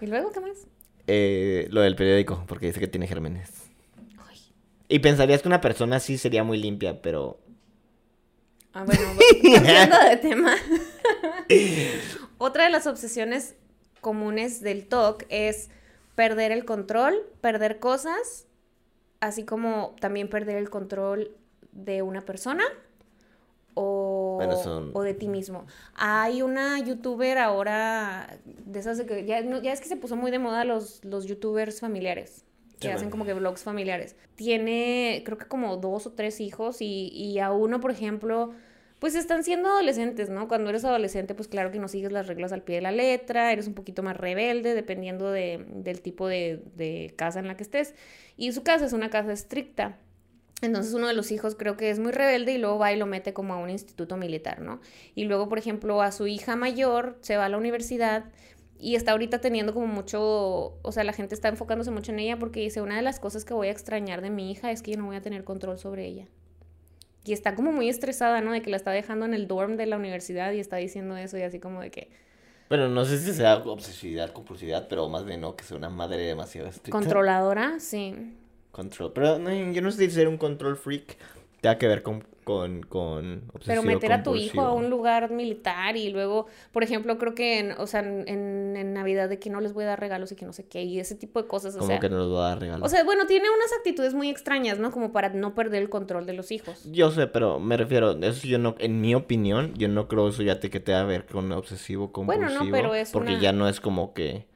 ¿Y 0.00 0.06
luego 0.06 0.32
qué 0.32 0.40
más? 0.40 0.66
Eh, 1.06 1.68
lo 1.70 1.80
del 1.80 1.96
periódico, 1.96 2.44
porque 2.46 2.66
dice 2.66 2.80
que 2.80 2.88
tiene 2.88 3.06
gérmenes. 3.06 3.50
Ay. 4.28 4.38
Y 4.88 4.98
pensarías 4.98 5.42
que 5.42 5.48
una 5.48 5.60
persona 5.60 5.96
así 5.96 6.18
sería 6.18 6.44
muy 6.44 6.58
limpia, 6.58 7.00
pero... 7.02 7.40
Ah, 8.72 8.84
bueno, 8.84 9.02
cambiando 9.54 9.98
de 9.98 10.16
tema. 10.18 10.54
Otra 12.38 12.64
de 12.64 12.70
las 12.70 12.86
obsesiones 12.86 13.54
comunes 14.00 14.60
del 14.60 14.86
TOC 14.86 15.24
es 15.28 15.70
perder 16.14 16.52
el 16.52 16.64
control, 16.64 17.26
perder 17.40 17.78
cosas 17.78 18.48
así 19.20 19.44
como 19.44 19.96
también 20.00 20.28
perder 20.28 20.56
el 20.56 20.70
control 20.70 21.32
de 21.72 22.02
una 22.02 22.22
persona 22.22 22.64
o, 23.78 24.38
o 24.92 25.02
de 25.02 25.14
ti 25.14 25.28
mismo. 25.28 25.66
Hay 25.94 26.42
una 26.42 26.78
youtuber 26.80 27.38
ahora, 27.38 28.38
de 28.44 28.78
esas 28.78 28.98
de 28.98 29.06
que 29.06 29.24
ya, 29.24 29.40
ya 29.40 29.72
es 29.72 29.80
que 29.80 29.88
se 29.88 29.96
puso 29.96 30.16
muy 30.16 30.30
de 30.30 30.38
moda 30.38 30.64
los, 30.64 31.04
los 31.04 31.26
youtubers 31.26 31.80
familiares 31.80 32.44
que 32.80 32.92
hacen 32.92 33.10
como 33.10 33.24
que 33.24 33.34
vlogs 33.34 33.64
familiares. 33.64 34.14
Tiene, 34.36 35.22
creo 35.24 35.36
que 35.36 35.46
como 35.46 35.76
dos 35.78 36.06
o 36.06 36.12
tres 36.12 36.40
hijos 36.40 36.80
y, 36.80 37.08
y, 37.08 37.40
a 37.40 37.50
uno, 37.50 37.80
por 37.80 37.90
ejemplo, 37.90 38.52
pues 39.00 39.16
están 39.16 39.42
siendo 39.42 39.68
adolescentes, 39.68 40.30
¿no? 40.30 40.46
Cuando 40.46 40.70
eres 40.70 40.84
adolescente, 40.84 41.34
pues 41.34 41.48
claro 41.48 41.72
que 41.72 41.80
no 41.80 41.88
sigues 41.88 42.12
las 42.12 42.28
reglas 42.28 42.52
al 42.52 42.62
pie 42.62 42.76
de 42.76 42.82
la 42.82 42.92
letra, 42.92 43.52
eres 43.52 43.66
un 43.66 43.74
poquito 43.74 44.04
más 44.04 44.16
rebelde 44.16 44.74
dependiendo 44.74 45.30
de, 45.30 45.64
del 45.68 46.00
tipo 46.02 46.28
de, 46.28 46.62
de 46.76 47.12
casa 47.16 47.40
en 47.40 47.48
la 47.48 47.56
que 47.56 47.64
estés. 47.64 47.96
Y 48.36 48.52
su 48.52 48.62
casa 48.62 48.84
es 48.84 48.92
una 48.92 49.10
casa 49.10 49.32
estricta. 49.32 49.98
Entonces 50.60 50.92
uno 50.92 51.06
de 51.06 51.14
los 51.14 51.30
hijos 51.30 51.54
creo 51.54 51.76
que 51.76 51.90
es 51.90 52.00
muy 52.00 52.10
rebelde 52.10 52.52
y 52.52 52.58
luego 52.58 52.78
va 52.78 52.92
y 52.92 52.96
lo 52.96 53.06
mete 53.06 53.32
como 53.32 53.54
a 53.54 53.58
un 53.58 53.70
instituto 53.70 54.16
militar, 54.16 54.60
¿no? 54.60 54.80
Y 55.14 55.24
luego, 55.24 55.48
por 55.48 55.58
ejemplo, 55.58 56.02
a 56.02 56.10
su 56.10 56.26
hija 56.26 56.56
mayor 56.56 57.16
se 57.20 57.36
va 57.36 57.44
a 57.44 57.48
la 57.48 57.58
universidad 57.58 58.24
y 58.80 58.96
está 58.96 59.12
ahorita 59.12 59.40
teniendo 59.40 59.74
como 59.74 59.86
mucho, 59.86 60.78
o 60.82 60.92
sea, 60.92 61.04
la 61.04 61.12
gente 61.12 61.34
está 61.34 61.48
enfocándose 61.48 61.90
mucho 61.90 62.12
en 62.12 62.20
ella 62.20 62.38
porque 62.38 62.60
dice, 62.60 62.80
una 62.80 62.96
de 62.96 63.02
las 63.02 63.20
cosas 63.20 63.44
que 63.44 63.54
voy 63.54 63.68
a 63.68 63.70
extrañar 63.70 64.20
de 64.20 64.30
mi 64.30 64.50
hija 64.50 64.70
es 64.70 64.82
que 64.82 64.92
yo 64.92 64.98
no 64.98 65.06
voy 65.06 65.16
a 65.16 65.22
tener 65.22 65.44
control 65.44 65.78
sobre 65.78 66.06
ella. 66.06 66.26
Y 67.24 67.32
está 67.32 67.54
como 67.54 67.72
muy 67.72 67.88
estresada, 67.88 68.40
¿no? 68.40 68.52
De 68.52 68.62
que 68.62 68.70
la 68.70 68.76
está 68.76 68.90
dejando 68.90 69.26
en 69.26 69.34
el 69.34 69.48
dorm 69.48 69.76
de 69.76 69.86
la 69.86 69.96
universidad 69.96 70.52
y 70.52 70.60
está 70.60 70.76
diciendo 70.76 71.16
eso 71.16 71.36
y 71.36 71.42
así 71.42 71.58
como 71.60 71.80
de 71.80 71.90
que... 71.90 72.10
Bueno, 72.68 72.88
no 72.88 73.04
sé 73.04 73.18
si 73.18 73.32
sea 73.32 73.56
obsesividad, 73.56 74.32
compulsividad, 74.32 74.88
pero 74.88 75.08
más 75.08 75.24
bien 75.24 75.40
no, 75.40 75.56
que 75.56 75.64
sea 75.64 75.76
una 75.76 75.90
madre 75.90 76.18
demasiado 76.18 76.68
estricta. 76.68 76.90
Controladora, 76.90 77.80
sí. 77.80 78.14
Control. 78.78 79.12
Pero 79.12 79.38
no, 79.40 79.50
yo 79.72 79.82
no 79.82 79.90
sé 79.90 80.04
si 80.04 80.10
ser 80.12 80.28
un 80.28 80.38
control 80.38 80.76
freak 80.76 81.16
tenga 81.60 81.78
que 81.78 81.88
ver 81.88 82.04
con 82.04 82.24
con, 82.48 82.82
con 82.84 83.42
Pero 83.66 83.82
meter 83.82 84.10
a 84.10 84.22
tu 84.22 84.34
hijo 84.34 84.62
a 84.62 84.72
un 84.72 84.88
lugar 84.88 85.30
militar 85.30 85.98
y 85.98 86.08
luego, 86.08 86.46
por 86.72 86.82
ejemplo, 86.82 87.18
creo 87.18 87.34
que, 87.34 87.58
en, 87.58 87.72
o 87.72 87.86
sea, 87.86 88.00
en, 88.00 88.26
en, 88.74 88.94
Navidad 88.94 89.28
de 89.28 89.38
que 89.38 89.50
no 89.50 89.60
les 89.60 89.74
voy 89.74 89.84
a 89.84 89.88
dar 89.88 90.00
regalos 90.00 90.32
y 90.32 90.34
que 90.34 90.46
no 90.46 90.54
sé 90.54 90.66
qué, 90.66 90.82
y 90.82 90.98
ese 90.98 91.14
tipo 91.14 91.42
de 91.42 91.46
cosas. 91.46 91.76
O 91.76 91.82
sea, 91.82 92.00
que 92.00 92.08
no 92.08 92.20
les 92.20 92.28
voy 92.28 92.38
a 92.38 92.44
dar 92.44 92.60
regalos? 92.60 92.86
O 92.86 92.88
sea, 92.88 93.04
bueno, 93.04 93.26
tiene 93.26 93.48
unas 93.50 93.70
actitudes 93.76 94.14
muy 94.14 94.30
extrañas, 94.30 94.78
¿no? 94.78 94.90
Como 94.92 95.12
para 95.12 95.28
no 95.28 95.54
perder 95.54 95.82
el 95.82 95.90
control 95.90 96.24
de 96.24 96.32
los 96.32 96.50
hijos. 96.50 96.90
Yo 96.90 97.10
sé, 97.10 97.26
pero 97.26 97.60
me 97.60 97.76
refiero, 97.76 98.12
eso 98.12 98.46
yo 98.46 98.58
no, 98.58 98.76
en 98.78 99.02
mi 99.02 99.14
opinión, 99.14 99.74
yo 99.76 99.88
no 99.88 100.08
creo 100.08 100.28
eso 100.28 100.42
ya 100.42 100.58
te 100.58 100.70
que 100.70 100.80
tenga 100.80 101.02
que 101.02 101.08
ver 101.08 101.26
con 101.26 101.52
obsesivo 101.52 102.12
compulsivo. 102.12 102.46
Bueno, 102.46 102.64
no, 102.64 102.70
pero 102.70 102.94
es 102.94 103.10
Porque 103.10 103.38
ya 103.40 103.52
no 103.52 103.68
es 103.68 103.78
como 103.78 104.14
que, 104.14 104.46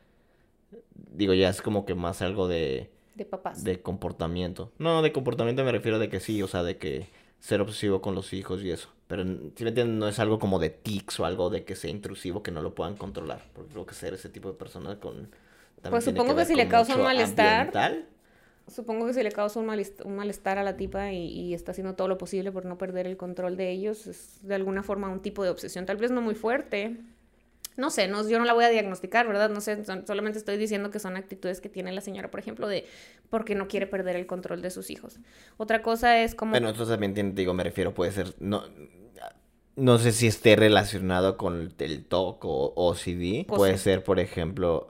digo, 1.11 1.35
ya 1.35 1.51
es 1.51 1.61
como 1.61 1.85
que 1.85 1.95
más 1.95 2.23
algo 2.23 2.49
de... 2.49 2.91
De 3.15 3.25
papás. 3.25 3.65
De 3.65 3.81
comportamiento. 3.81 4.73
No, 4.79 5.03
de 5.03 5.13
comportamiento 5.13 5.65
me 5.65 5.73
refiero 5.73 5.99
de 5.99 6.09
que 6.09 6.21
sí, 6.21 6.43
o 6.43 6.49
sea, 6.49 6.63
de 6.63 6.79
que 6.79 7.09
ser 7.41 7.61
obsesivo 7.61 8.01
con 8.01 8.15
los 8.15 8.33
hijos 8.33 8.63
y 8.63 8.71
eso. 8.71 8.89
Pero 9.09 9.25
si 9.25 9.65
me 9.65 9.71
entienden, 9.71 9.99
no 9.99 10.09
es 10.09 10.19
algo 10.19 10.39
como 10.39 10.59
de 10.59 10.71
tics 10.71 11.21
o 11.21 11.27
algo 11.27 11.51
de 11.51 11.65
que 11.65 11.75
sea 11.75 11.91
intrusivo 11.91 12.43
que 12.43 12.51
no 12.51 12.63
lo 12.63 12.75
puedan 12.75 12.97
controlar. 12.97 13.43
Porque 13.53 13.73
creo 13.73 13.87
que 13.87 13.95
ser 13.95 14.15
ese 14.15 14.29
tipo 14.29 14.49
de 14.49 14.55
persona 14.55 14.99
con... 15.01 15.29
Pues 15.83 16.05
supongo 16.05 16.37
que, 16.37 16.45
si 16.45 16.55
le 16.55 16.69
causa 16.69 16.97
un 16.97 17.03
malestar... 17.03 18.07
Supongo 18.69 19.07
que 19.07 19.15
si 19.15 19.23
le 19.25 19.33
causa 19.33 19.59
un, 19.59 19.67
malestar, 19.67 20.57
a 20.57 20.63
la 20.63 20.77
tipa 20.77 21.11
y, 21.11 21.27
y, 21.27 21.53
está 21.53 21.73
haciendo 21.73 21.95
todo 21.95 22.07
lo 22.07 22.17
posible 22.17 22.53
por 22.53 22.65
no 22.65 22.79
perder 22.79 23.09
el 23.09 23.17
control 23.17 23.57
de 23.57 23.71
ellos, 23.71 24.07
es 24.07 24.39
de 24.47 24.55
alguna 24.55 24.85
forma 24.85 25.09
un 25.09 25.21
tipo 25.21 25.43
de 25.43 25.51
obsesión, 25.51 25.85
tal 25.85 25.97
vez 25.97 26.13
no 26.13 26.21
muy 26.21 26.37
fuerte, 26.37 26.97
no 27.77 27.91
sé, 27.91 28.09
no, 28.09 28.29
yo 28.29 28.39
no 28.39 28.45
la 28.45 28.53
voy 28.53 28.65
a 28.65 28.69
diagnosticar, 28.69 29.27
¿verdad? 29.27 29.51
No 29.51 29.61
sé, 29.61 29.85
solamente 29.85 30.39
estoy 30.39 30.57
diciendo 30.57 30.91
que 30.91 30.99
son 30.99 31.17
actitudes 31.17 31.61
que 31.61 31.69
tiene 31.69 31.93
la 31.93 32.01
señora, 32.01 32.31
por 32.31 32.41
ejemplo, 32.41 32.69
de 32.69 32.87
porque 33.31 33.55
no 33.55 33.69
quiere 33.69 33.87
perder 33.87 34.17
el 34.17 34.27
control 34.27 34.63
de 34.63 34.71
sus 34.71 34.91
hijos. 34.91 35.19
Otra 35.57 35.83
cosa 35.83 36.21
es 36.21 36.35
como... 36.35 36.51
Bueno, 36.51 36.71
eso 36.71 36.87
también 36.87 37.35
digo, 37.35 37.55
me 37.55 37.65
refiero, 37.65 37.95
puede 37.95 38.13
ser, 38.13 38.35
no, 38.39 38.65
no 39.77 39.99
sé 39.99 40.13
si 40.13 40.27
esté 40.27 40.57
relacionado 40.57 41.37
con 41.37 41.73
el 41.79 42.05
TOC 42.05 42.45
o 42.45 42.73
OCD. 42.77 43.47
Puede 43.47 43.79
ser, 43.79 44.05
por 44.05 44.21
ejemplo, 44.21 44.89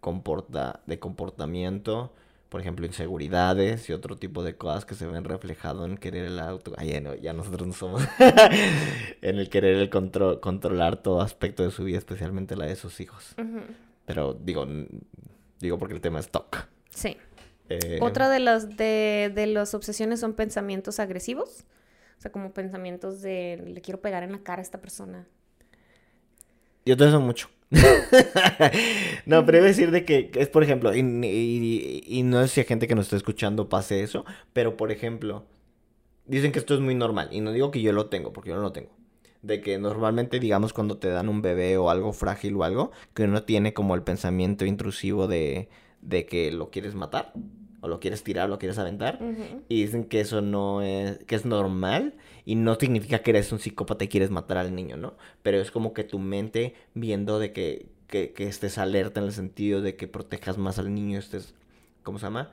comporta, 0.00 0.80
de 0.86 0.98
comportamiento 0.98 2.12
por 2.48 2.60
ejemplo, 2.60 2.86
inseguridades 2.86 3.88
y 3.90 3.92
otro 3.92 4.16
tipo 4.16 4.42
de 4.42 4.56
cosas 4.56 4.86
que 4.86 4.94
se 4.94 5.06
ven 5.06 5.24
reflejado 5.24 5.84
en 5.84 5.98
querer 5.98 6.24
el 6.24 6.38
auto. 6.38 6.72
Ay, 6.78 6.98
no, 7.00 7.14
ya 7.14 7.32
nosotros 7.32 7.66
no 7.66 7.74
somos. 7.74 8.02
en 9.20 9.38
el 9.38 9.50
querer 9.50 9.76
el 9.76 9.90
control, 9.90 10.40
controlar 10.40 11.02
todo 11.02 11.20
aspecto 11.20 11.62
de 11.62 11.70
su 11.70 11.84
vida, 11.84 11.98
especialmente 11.98 12.56
la 12.56 12.66
de 12.66 12.76
sus 12.76 13.00
hijos. 13.00 13.34
Pero 14.06 14.32
digo, 14.32 14.66
digo 15.60 15.78
porque 15.78 15.94
el 15.94 16.00
tema 16.00 16.20
es 16.20 16.30
TOC. 16.30 16.66
Sí. 16.90 17.16
Eh, 17.68 17.98
Otra 18.00 18.30
de 18.30 18.38
las 18.38 18.78
de, 18.78 19.30
de 19.34 19.46
las 19.46 19.74
obsesiones 19.74 20.20
son 20.20 20.32
pensamientos 20.32 21.00
agresivos. 21.00 21.64
O 22.18 22.20
sea, 22.20 22.32
como 22.32 22.52
pensamientos 22.52 23.20
de 23.20 23.62
le 23.64 23.80
quiero 23.82 24.00
pegar 24.00 24.22
en 24.22 24.32
la 24.32 24.38
cara 24.38 24.60
a 24.60 24.62
esta 24.62 24.80
persona. 24.80 25.26
Yo 26.86 26.96
te 26.96 27.06
eso 27.06 27.20
mucho. 27.20 27.50
no, 29.26 29.44
pero 29.44 29.58
iba 29.58 29.66
a 29.66 29.68
decir 29.68 29.90
de 29.90 30.04
que 30.04 30.30
es, 30.34 30.48
por 30.48 30.62
ejemplo, 30.62 30.94
y, 30.94 32.02
y, 32.06 32.22
no 32.22 32.40
es 32.40 32.50
si 32.50 32.60
hay 32.60 32.66
gente 32.66 32.86
que 32.88 32.94
nos 32.94 33.06
está 33.06 33.16
escuchando 33.16 33.68
pase 33.68 34.02
eso, 34.02 34.24
pero 34.52 34.76
por 34.76 34.90
ejemplo, 34.90 35.44
dicen 36.26 36.52
que 36.52 36.58
esto 36.58 36.74
es 36.74 36.80
muy 36.80 36.94
normal, 36.94 37.28
y 37.30 37.40
no 37.40 37.52
digo 37.52 37.70
que 37.70 37.82
yo 37.82 37.92
lo 37.92 38.06
tengo, 38.06 38.32
porque 38.32 38.50
yo 38.50 38.56
no 38.56 38.62
lo 38.62 38.72
tengo. 38.72 38.90
De 39.42 39.60
que 39.60 39.78
normalmente, 39.78 40.40
digamos, 40.40 40.72
cuando 40.72 40.96
te 40.98 41.08
dan 41.08 41.28
un 41.28 41.42
bebé 41.42 41.76
o 41.76 41.90
algo 41.90 42.12
frágil 42.12 42.56
o 42.56 42.64
algo, 42.64 42.90
que 43.14 43.24
uno 43.24 43.42
tiene 43.42 43.74
como 43.74 43.94
el 43.94 44.02
pensamiento 44.02 44.64
intrusivo 44.64 45.28
de, 45.28 45.68
de 46.00 46.26
que 46.26 46.50
lo 46.50 46.70
quieres 46.70 46.94
matar 46.94 47.32
o 47.80 47.88
lo 47.88 48.00
quieres 48.00 48.24
tirar, 48.24 48.48
lo 48.48 48.58
quieres 48.58 48.78
aventar. 48.78 49.20
Y 49.68 49.82
dicen 49.82 50.04
que 50.04 50.20
eso 50.20 50.40
no 50.40 50.82
es, 50.82 51.18
que 51.24 51.36
es 51.36 51.44
normal 51.44 52.14
y 52.48 52.54
no 52.54 52.76
significa 52.76 53.18
que 53.18 53.28
eres 53.28 53.52
un 53.52 53.58
psicópata 53.58 54.04
y 54.04 54.08
quieres 54.08 54.30
matar 54.30 54.56
al 54.56 54.74
niño, 54.74 54.96
¿no? 54.96 55.18
Pero 55.42 55.60
es 55.60 55.70
como 55.70 55.92
que 55.92 56.02
tu 56.02 56.18
mente 56.18 56.72
viendo 56.94 57.38
de 57.38 57.52
que, 57.52 57.90
que, 58.06 58.32
que 58.32 58.48
estés 58.48 58.78
alerta 58.78 59.20
en 59.20 59.26
el 59.26 59.32
sentido 59.34 59.82
de 59.82 59.96
que 59.96 60.08
protejas 60.08 60.56
más 60.56 60.78
al 60.78 60.94
niño, 60.94 61.18
estés, 61.18 61.54
¿cómo 62.02 62.18
se 62.18 62.24
llama? 62.24 62.50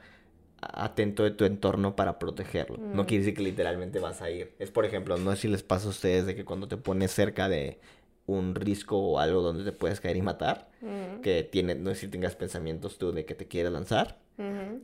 atento 0.60 1.23
de 1.23 1.31
tu 1.31 1.45
entorno 1.45 1.95
para 1.95 2.19
protegerlo. 2.19 2.75
No 2.75 3.03
mm. 3.03 3.05
quiere 3.05 3.23
decir 3.23 3.38
que 3.38 3.43
literalmente 3.43 3.99
vas 3.99 4.21
a 4.21 4.29
ir. 4.29 4.51
Es 4.60 4.69
por 4.69 4.84
ejemplo, 4.84 5.15
no 5.15 5.31
sé 5.31 5.43
si 5.43 5.47
les 5.47 5.63
pasa 5.63 5.88
a 5.88 5.91
ustedes 5.91 6.25
de 6.25 6.36
que 6.36 6.43
cuando 6.43 6.67
te 6.67 6.75
pones 6.75 7.12
cerca 7.12 7.47
de 7.47 7.79
un 8.25 8.53
risco 8.53 8.97
o 8.97 9.19
algo 9.19 9.41
donde 9.41 9.63
te 9.63 9.71
puedes 9.71 10.01
caer 10.01 10.17
y 10.17 10.21
matar, 10.21 10.67
mm. 10.81 11.21
que 11.21 11.43
tiene, 11.43 11.73
no 11.75 11.91
sé 11.91 12.01
si 12.01 12.08
tengas 12.10 12.36
pensamientos 12.36 12.97
tú 12.97 13.13
de 13.13 13.23
que 13.23 13.34
te 13.34 13.47
quiere 13.47 13.69
lanzar, 13.69 14.19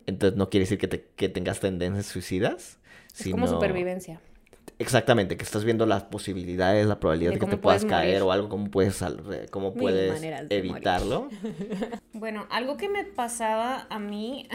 entonces 0.05 0.37
no 0.37 0.49
quiere 0.49 0.63
decir 0.63 0.77
que, 0.77 0.87
te, 0.87 1.09
que 1.17 1.27
tengas 1.27 1.59
tendencias 1.59 2.05
suicidas. 2.05 2.79
Es 3.13 3.29
como 3.29 3.47
supervivencia. 3.47 4.21
Exactamente, 4.81 5.37
que 5.37 5.43
estás 5.43 5.63
viendo 5.63 5.85
las 5.85 6.03
posibilidades, 6.03 6.87
la 6.87 6.99
probabilidad 6.99 7.33
de, 7.33 7.39
que 7.39 7.45
te 7.45 7.57
puedas 7.57 7.85
caer 7.85 8.23
o 8.23 8.31
algo, 8.31 8.49
cómo 8.49 8.71
puedes, 8.71 9.03
cómo 9.51 9.75
puedes 9.75 10.21
evitarlo. 10.49 11.29
bueno, 12.13 12.47
algo 12.49 12.77
que 12.77 12.89
me 12.89 13.03
pasaba 13.03 13.85
a 13.89 13.99
mí, 13.99 14.49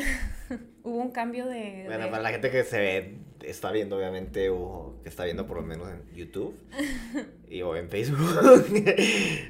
hubo 0.83 0.97
un 0.97 1.13
cambio 1.13 1.47
de... 1.47 1.85
Bueno, 1.87 2.11
para 2.11 2.23
la 2.23 2.31
gente 2.31 2.51
que 2.51 2.65
se 2.65 3.15
está 3.45 3.71
viendo, 3.71 3.97
obviamente, 3.97 4.51
o 4.51 4.97
que 5.05 5.09
está 5.09 5.25
viendo 5.25 5.47
por 5.47 5.59
lo 5.59 5.63
menos 5.63 5.89
en 5.91 6.17
YouTube 6.17 6.57
y, 7.49 7.63
o 7.63 7.77
en 7.77 7.89
Facebook, 7.89 8.29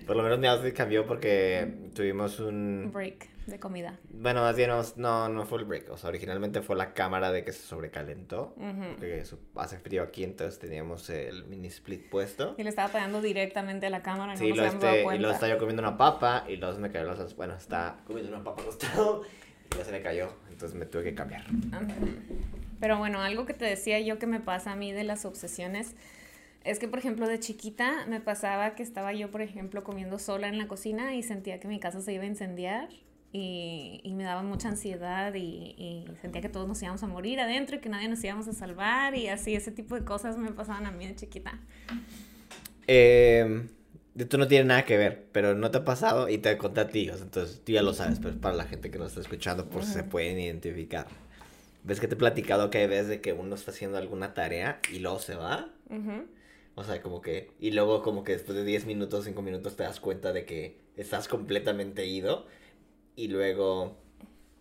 por 0.06 0.16
lo 0.16 0.22
menos 0.22 0.62
me 0.62 0.72
cambió 0.74 1.06
porque 1.06 1.88
tuvimos 1.94 2.38
un... 2.38 2.90
Break 2.92 3.35
de 3.46 3.60
comida. 3.60 3.98
Bueno, 4.10 4.42
más 4.42 4.56
bien 4.56 4.70
no, 4.96 5.28
no 5.28 5.46
fue 5.46 5.60
el 5.60 5.64
break. 5.64 5.90
O 5.90 5.96
sea, 5.96 6.08
originalmente 6.08 6.62
fue 6.62 6.76
la 6.76 6.92
cámara 6.92 7.32
de 7.32 7.44
que 7.44 7.52
se 7.52 7.62
sobrecalentó. 7.62 8.54
Porque 8.96 9.22
hace 9.56 9.78
frío 9.78 10.02
aquí, 10.02 10.24
entonces 10.24 10.58
teníamos 10.58 11.08
el 11.10 11.44
mini 11.44 11.68
split 11.68 12.08
puesto. 12.08 12.54
Y 12.58 12.62
le 12.62 12.68
estaba 12.68 12.92
pegando 12.92 13.20
directamente 13.20 13.86
a 13.86 13.90
la 13.90 14.02
cámara. 14.02 14.32
No 14.32 14.38
sí, 14.38 14.52
lo 14.52 14.64
este, 14.64 15.02
y 15.02 15.18
luego 15.18 15.32
estaba 15.32 15.52
yo 15.52 15.58
comiendo 15.58 15.82
una 15.82 15.96
papa 15.96 16.44
y 16.48 16.56
luego 16.56 16.78
me 16.78 16.90
cayó 16.90 17.06
los... 17.06 17.36
Bueno, 17.36 17.54
está 17.54 17.98
comiendo 18.06 18.32
una 18.32 18.44
papa 18.44 18.64
costado 18.64 19.22
y 19.72 19.78
ya 19.78 19.84
se 19.84 19.92
me 19.92 20.02
cayó. 20.02 20.28
Entonces 20.50 20.76
me 20.76 20.86
tuve 20.86 21.04
que 21.04 21.14
cambiar. 21.14 21.44
Pero 22.80 22.98
bueno, 22.98 23.22
algo 23.22 23.46
que 23.46 23.54
te 23.54 23.64
decía 23.64 24.00
yo 24.00 24.18
que 24.18 24.26
me 24.26 24.40
pasa 24.40 24.72
a 24.72 24.76
mí 24.76 24.92
de 24.92 25.04
las 25.04 25.24
obsesiones 25.24 25.94
es 26.64 26.80
que, 26.80 26.88
por 26.88 26.98
ejemplo, 26.98 27.28
de 27.28 27.38
chiquita 27.38 28.06
me 28.08 28.20
pasaba 28.20 28.74
que 28.74 28.82
estaba 28.82 29.12
yo, 29.12 29.30
por 29.30 29.40
ejemplo, 29.40 29.84
comiendo 29.84 30.18
sola 30.18 30.48
en 30.48 30.58
la 30.58 30.66
cocina 30.66 31.14
y 31.14 31.22
sentía 31.22 31.60
que 31.60 31.68
mi 31.68 31.78
casa 31.78 32.00
se 32.00 32.12
iba 32.12 32.24
a 32.24 32.26
incendiar 32.26 32.88
y, 33.32 34.12
me 34.14 34.24
daba 34.24 34.42
mucha 34.42 34.68
ansiedad 34.68 35.34
y, 35.34 36.06
sentía 36.20 36.40
que 36.40 36.48
todos 36.48 36.66
nos 36.66 36.80
íbamos 36.82 37.02
a 37.02 37.06
morir 37.06 37.40
adentro 37.40 37.76
y 37.76 37.80
que 37.80 37.88
nadie 37.88 38.08
nos 38.08 38.22
íbamos 38.24 38.48
a 38.48 38.52
salvar 38.52 39.14
y 39.14 39.28
así, 39.28 39.54
ese 39.54 39.72
tipo 39.72 39.94
de 39.94 40.04
cosas 40.04 40.36
me 40.38 40.52
pasaban 40.52 40.86
a 40.86 40.90
mí 40.90 41.06
de 41.06 41.14
chiquita. 41.14 41.58
Eh, 42.86 43.66
esto 44.16 44.38
no 44.38 44.48
tiene 44.48 44.64
nada 44.64 44.84
que 44.84 44.96
ver, 44.96 45.26
pero 45.32 45.54
no 45.54 45.70
te 45.70 45.78
ha 45.78 45.84
pasado 45.84 46.28
y 46.28 46.38
te 46.38 46.56
conté 46.56 46.80
a 46.80 46.88
ti, 46.88 47.08
entonces 47.08 47.60
tú 47.64 47.72
ya 47.72 47.82
lo 47.82 47.92
sabes, 47.92 48.18
pero 48.20 48.36
para 48.40 48.54
la 48.54 48.64
gente 48.64 48.90
que 48.90 48.98
nos 48.98 49.08
está 49.08 49.20
escuchando, 49.20 49.68
por 49.68 49.84
si 49.84 49.92
se 49.92 50.04
pueden 50.04 50.38
identificar. 50.38 51.06
¿Ves 51.84 52.00
que 52.00 52.08
te 52.08 52.14
he 52.14 52.18
platicado 52.18 52.70
que 52.70 52.78
hay 52.78 52.86
veces 52.88 53.08
de 53.08 53.20
que 53.20 53.32
uno 53.32 53.54
está 53.54 53.70
haciendo 53.70 53.98
alguna 53.98 54.34
tarea 54.34 54.80
y 54.92 54.98
luego 54.98 55.18
se 55.20 55.36
va? 55.36 55.68
O 56.74 56.82
sea, 56.82 57.00
como 57.00 57.20
que... 57.20 57.52
Y 57.60 57.70
luego 57.70 58.02
como 58.02 58.24
que 58.24 58.32
después 58.32 58.56
de 58.56 58.64
10 58.64 58.86
minutos, 58.86 59.24
5 59.24 59.40
minutos 59.40 59.76
te 59.76 59.84
das 59.84 60.00
cuenta 60.00 60.32
de 60.32 60.44
que 60.44 60.78
estás 60.96 61.28
completamente 61.28 62.04
ido 62.06 62.46
y 63.16 63.28
luego 63.28 63.96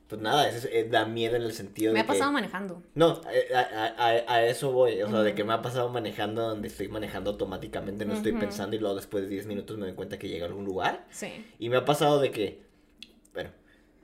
pues 0.07 0.21
nada, 0.21 0.47
es, 0.47 0.65
es- 0.65 0.91
da 0.91 1.05
miedo 1.05 1.35
en 1.35 1.41
el 1.41 1.51
sentido 1.51 1.91
Me 1.91 1.97
de 1.99 2.03
ha 2.03 2.07
pasado 2.07 2.29
que... 2.29 2.33
manejando. 2.35 2.83
No, 2.93 3.21
a, 3.53 3.59
a- 3.59 3.95
a- 3.97 4.33
a 4.35 4.45
eso 4.45 4.71
voy, 4.71 5.01
o 5.01 5.09
sea, 5.09 5.21
de 5.23 5.33
que 5.33 5.43
me 5.43 5.51
ha 5.53 5.61
pasado 5.63 5.89
manejando 5.89 6.47
donde 6.47 6.67
estoy 6.67 6.87
manejando 6.89 7.31
automáticamente, 7.31 8.05
no 8.05 8.13
estoy 8.13 8.33
pensando 8.33 8.75
y 8.75 8.79
luego 8.79 8.95
después 8.95 9.23
de 9.23 9.29
10 9.31 9.47
minutos 9.47 9.77
me 9.79 9.87
doy 9.87 9.95
cuenta 9.95 10.19
que 10.19 10.27
llegué 10.29 10.43
a 10.43 10.47
algún 10.47 10.63
lugar. 10.65 11.05
Sí. 11.09 11.43
Y 11.57 11.69
me 11.69 11.77
ha 11.77 11.85
pasado 11.85 12.19
de 12.19 12.29
que, 12.29 12.61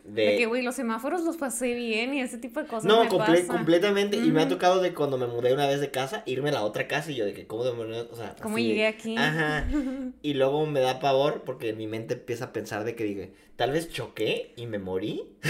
de... 0.03 0.21
De 0.25 0.37
que, 0.37 0.45
güey, 0.47 0.61
los 0.63 0.75
semáforos 0.75 1.21
los 1.23 1.37
pasé 1.37 1.73
bien 1.73 2.13
y 2.13 2.21
ese 2.21 2.37
tipo 2.37 2.59
de 2.61 2.67
cosas 2.67 2.85
no, 2.85 3.03
me 3.03 3.09
comple- 3.09 3.41
pasa. 3.41 3.47
completamente. 3.53 4.17
Y 4.17 4.31
me 4.31 4.41
ha 4.41 4.47
tocado 4.47 4.81
de 4.81 4.93
cuando 4.93 5.17
me 5.17 5.27
mudé 5.27 5.53
una 5.53 5.67
vez 5.67 5.79
de 5.79 5.91
casa, 5.91 6.23
irme 6.25 6.49
a 6.49 6.53
la 6.53 6.63
otra 6.63 6.87
casa 6.87 7.11
y 7.11 7.15
yo 7.15 7.25
de 7.25 7.33
que, 7.33 7.45
¿cómo 7.47 7.63
demonios? 7.63 8.07
O 8.11 8.15
sea, 8.15 8.35
¿Cómo 8.41 8.55
así 8.55 8.63
de- 8.63 8.69
llegué 8.69 8.87
aquí? 8.87 9.15
Ajá. 9.17 9.67
Y 10.23 10.33
luego 10.35 10.65
me 10.65 10.79
da 10.79 10.99
pavor 10.99 11.43
porque 11.45 11.73
mi 11.73 11.87
mente 11.87 12.13
empieza 12.15 12.45
a 12.45 12.53
pensar 12.53 12.83
de 12.83 12.95
que 12.95 13.03
dije, 13.03 13.33
tal 13.55 13.71
vez 13.71 13.89
choqué 13.89 14.53
y 14.55 14.65
me 14.67 14.77
morí. 14.79 15.23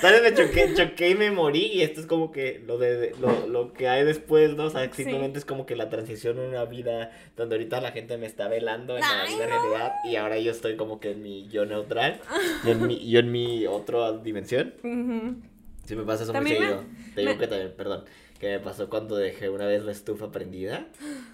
tal 0.00 0.12
vez 0.12 0.22
me 0.22 0.34
choqué, 0.34 0.74
choqué 0.74 1.10
y 1.10 1.14
me 1.14 1.30
morí. 1.30 1.66
Y 1.66 1.82
esto 1.82 2.00
es 2.00 2.06
como 2.06 2.32
que 2.32 2.62
lo 2.66 2.78
de 2.78 3.14
lo, 3.20 3.46
lo 3.46 3.72
que 3.72 3.88
hay 3.88 4.04
después, 4.04 4.54
¿no? 4.54 4.64
O 4.64 4.70
sea, 4.70 4.84
Sí. 4.92 5.02
simplemente 5.04 5.38
es 5.38 5.44
como 5.44 5.66
que 5.66 5.76
la 5.76 5.88
transición 5.90 6.38
a 6.38 6.42
una 6.42 6.64
vida 6.64 7.10
donde 7.36 7.56
ahorita 7.56 7.80
la 7.80 7.92
gente 7.92 8.16
me 8.18 8.26
está 8.26 8.48
velando 8.48 8.94
en 8.96 9.00
la 9.02 9.22
Ay, 9.22 9.34
vida 9.34 9.46
no. 9.46 9.50
realidad. 9.62 9.92
Y 10.04 10.16
ahora 10.16 10.38
yo 10.38 10.50
estoy 10.50 10.76
como 10.76 11.00
que 11.00 11.12
en 11.12 11.22
mi 11.22 11.48
yo 11.48 11.64
neutral. 11.66 12.20
y 12.64 12.70
en 12.70 12.86
mi, 12.86 13.08
yo 13.10 13.20
en 13.20 13.32
mi 13.32 13.66
otra 13.66 14.12
dimensión. 14.18 14.74
Ujú. 14.82 15.36
Sí 15.84 15.96
me 15.96 16.04
pasa 16.04 16.22
eso 16.24 16.32
muy 16.32 16.40
También 16.42 16.60
me- 16.60 16.66
seguido. 16.68 16.84
Te 17.14 17.20
digo 17.22 17.32
me- 17.32 17.38
que 17.38 17.46
también, 17.48 17.74
perdón, 17.76 18.04
que 18.38 18.48
me 18.50 18.58
pasó 18.60 18.88
cuando 18.88 19.16
dejé 19.16 19.48
una 19.48 19.66
vez 19.66 19.82
la 19.84 19.92
estufa 19.92 20.30
prendida. 20.30 20.86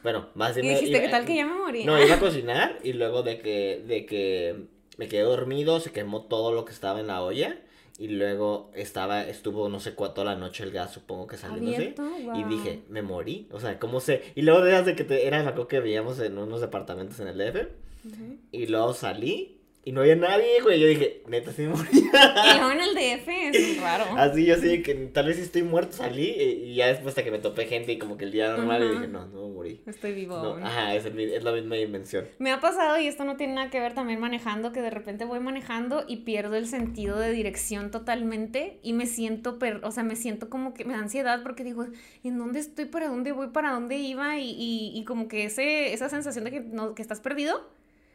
Bueno, 0.03 0.29
más 0.35 0.57
Y 0.57 0.61
bien 0.63 0.73
me- 0.75 0.81
dijiste, 0.81 0.97
iba- 0.99 1.07
¿qué 1.07 1.11
tal 1.11 1.25
que 1.27 1.37
ya 1.37 1.47
me 1.47 1.55
morí? 1.55 1.85
No, 1.85 2.03
iba 2.03 2.15
a 2.15 2.19
cocinar 2.21 2.79
y 2.83 2.93
luego 2.95 3.23
de 3.23 3.39
que, 3.41 3.83
de 3.87 4.07
que 4.07 4.65
me 4.97 5.09
quedé 5.09 5.23
dormido, 5.23 5.81
se 5.81 5.93
quemó 5.93 6.23
todo 6.23 6.53
lo 6.53 6.65
que 6.65 6.73
estaba 6.73 7.01
en 7.01 7.07
la 7.09 7.23
olla. 7.23 7.59
Y 8.01 8.07
luego 8.09 8.71
estaba, 8.77 9.25
estuvo 9.27 9.69
no 9.69 9.81
sé 9.81 9.95
cuánto 9.97 10.23
la 10.23 10.37
noche 10.37 10.63
el 10.63 10.71
gas, 10.71 10.93
supongo 10.93 11.27
que 11.27 11.37
saliéndose. 11.37 11.95
Abierto, 11.99 12.09
Y 12.37 12.45
dije, 12.45 12.83
me 12.89 13.03
morí. 13.03 13.49
O 13.51 13.59
sea, 13.59 13.81
¿cómo 13.81 13.99
sé? 13.99 14.23
Y 14.37 14.43
luego 14.43 14.61
de 14.63 14.95
que 14.95 15.03
te, 15.03 15.27
era, 15.27 15.41
acuerdo 15.41 15.67
que 15.67 15.81
veíamos 15.81 16.21
en 16.21 16.39
unos 16.39 16.61
departamentos 16.61 17.19
en 17.19 17.27
el 17.27 17.37
DF. 17.39 17.67
Ujú. 18.07 18.37
Y 18.53 18.67
luego 18.69 18.95
salí 18.95 19.58
y 19.85 19.93
no 19.93 20.01
había 20.03 20.17
nadie, 20.17 20.61
güey. 20.63 20.79
Yo 20.81 20.87
dije, 20.87 21.23
neta, 21.29 21.51
sí 21.53 21.63
me 21.63 21.69
morí. 21.69 21.89
Y 21.93 21.99
en 22.73 22.81
el 22.81 22.95
DF 22.95 23.29
es 23.29 23.81
raro. 23.81 24.05
Así 24.17 24.45
yo 24.45 24.55
así 24.55 24.83
que 24.83 24.95
tal 24.95 25.27
vez 25.27 25.37
sí 25.37 25.43
estoy 25.43 25.63
muerto, 25.63 25.93
salí 25.97 26.25
y, 26.31 26.43
y 26.71 26.75
ya 26.75 26.89
después 26.89 27.09
hasta 27.09 27.25
que 27.25 27.31
me 27.31 27.39
topé 27.39 27.67
gente 27.67 27.93
y 27.93 27.99
como 27.99 28.17
que 28.19 28.25
el 28.25 28.33
día 28.33 28.51
normal 28.55 28.83
y 28.83 28.85
Ajá. 28.87 28.95
dije, 28.95 29.09
no, 29.09 29.27
no 29.27 29.49
morí. 29.49 29.81
Estoy 29.87 30.13
vivo. 30.13 30.37
No, 30.37 30.49
aún. 30.51 30.63
ajá, 30.63 30.95
es, 30.95 31.05
el 31.07 31.19
es 31.19 31.43
la 31.43 31.53
misma 31.53 31.77
dimensión. 31.77 32.27
Me 32.39 32.51
ha 32.53 32.61
pasado, 32.61 32.99
y 33.01 33.07
esto 33.07 33.25
no 33.25 33.37
tiene 33.37 33.55
nada 33.55 33.71
que 33.71 33.81
ver 33.81 33.95
también 33.95 34.21
manejando, 34.21 34.73
que 34.73 34.83
de 34.83 34.91
repente 34.91 35.25
voy 35.25 35.41
manejando 35.41 36.05
y 36.07 36.19
pierdo 36.19 36.57
el 36.57 36.67
sentido 36.67 37.19
de 37.19 37.33
dirección 37.33 37.91
totalmente 37.91 38.79
y 38.83 38.93
me 38.93 39.07
siento, 39.07 39.59
per- 39.59 39.81
o 39.85 39.91
sea, 39.91 40.03
me 40.03 40.17
siento 40.17 40.51
como 40.51 40.75
que 40.75 40.85
me 40.85 40.93
da 40.95 40.99
ansiedad 41.01 41.43
porque 41.43 41.65
digo, 41.65 41.87
¿en 42.25 42.39
dónde 42.39 42.59
estoy? 42.61 42.85
¿Para 42.87 43.09
dónde 43.09 43.33
voy? 43.33 43.49
¿Para 43.49 43.71
dónde 43.73 43.97
iba? 43.97 44.39
Y, 44.39 44.51
y- 44.51 44.93
y 44.95 45.05
como 45.05 45.29
que 45.29 45.45
ese, 45.45 45.93
esa 45.93 46.09
sensación 46.09 46.45
de 46.45 46.51
que, 46.51 46.61
no, 46.61 46.95
que 46.95 47.03
estás 47.03 47.21
perdido, 47.21 47.69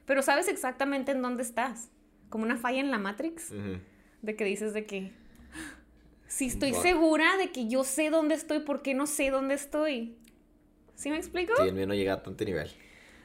pero 0.06 0.22
sabes 0.22 0.48
exactamente 0.48 1.12
en 1.12 1.22
dónde 1.22 1.44
estás. 1.44 1.90
Como 2.30 2.44
una 2.44 2.58
falla 2.58 2.80
en 2.80 2.92
la 2.92 2.98
Matrix, 2.98 3.54
de 4.22 4.36
que 4.36 4.44
dices 4.44 4.74
de 4.74 4.86
que, 4.86 5.12
si 6.28 6.48
estoy 6.48 6.72
Buah. 6.72 6.82
segura 6.82 7.38
de 7.38 7.52
que 7.52 7.68
yo 7.68 7.84
sé 7.84 8.10
dónde 8.10 8.36
estoy, 8.36 8.60
¿por 8.60 8.82
qué 8.82 8.94
no 8.94 9.06
sé 9.06 9.30
dónde 9.30 9.54
estoy? 9.54 10.18
¿Sí 10.96 11.10
me 11.10 11.18
explico? 11.18 11.54
Sí, 11.58 11.68
el 11.68 11.76
mío 11.76 11.86
no 11.86 11.94
llega 11.94 12.14
a 12.14 12.24
tanto 12.24 12.44
nivel. 12.46 12.72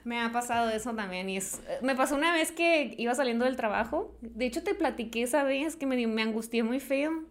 Me 0.04 0.20
ha 0.20 0.32
pasado 0.32 0.70
eso 0.70 0.94
también 0.94 1.28
y 1.28 1.36
es 1.36 1.60
me 1.82 1.94
pasó 1.94 2.16
una 2.16 2.32
vez 2.32 2.52
que 2.52 2.94
iba 2.96 3.14
saliendo 3.14 3.44
del 3.44 3.56
trabajo. 3.56 4.16
De 4.20 4.46
hecho 4.46 4.62
te 4.62 4.74
platiqué 4.74 5.22
esa 5.22 5.42
vez 5.42 5.76
que 5.76 5.86
me 5.86 6.06
me 6.06 6.22
angustié 6.22 6.62
muy 6.62 6.80
feo. 6.80 7.24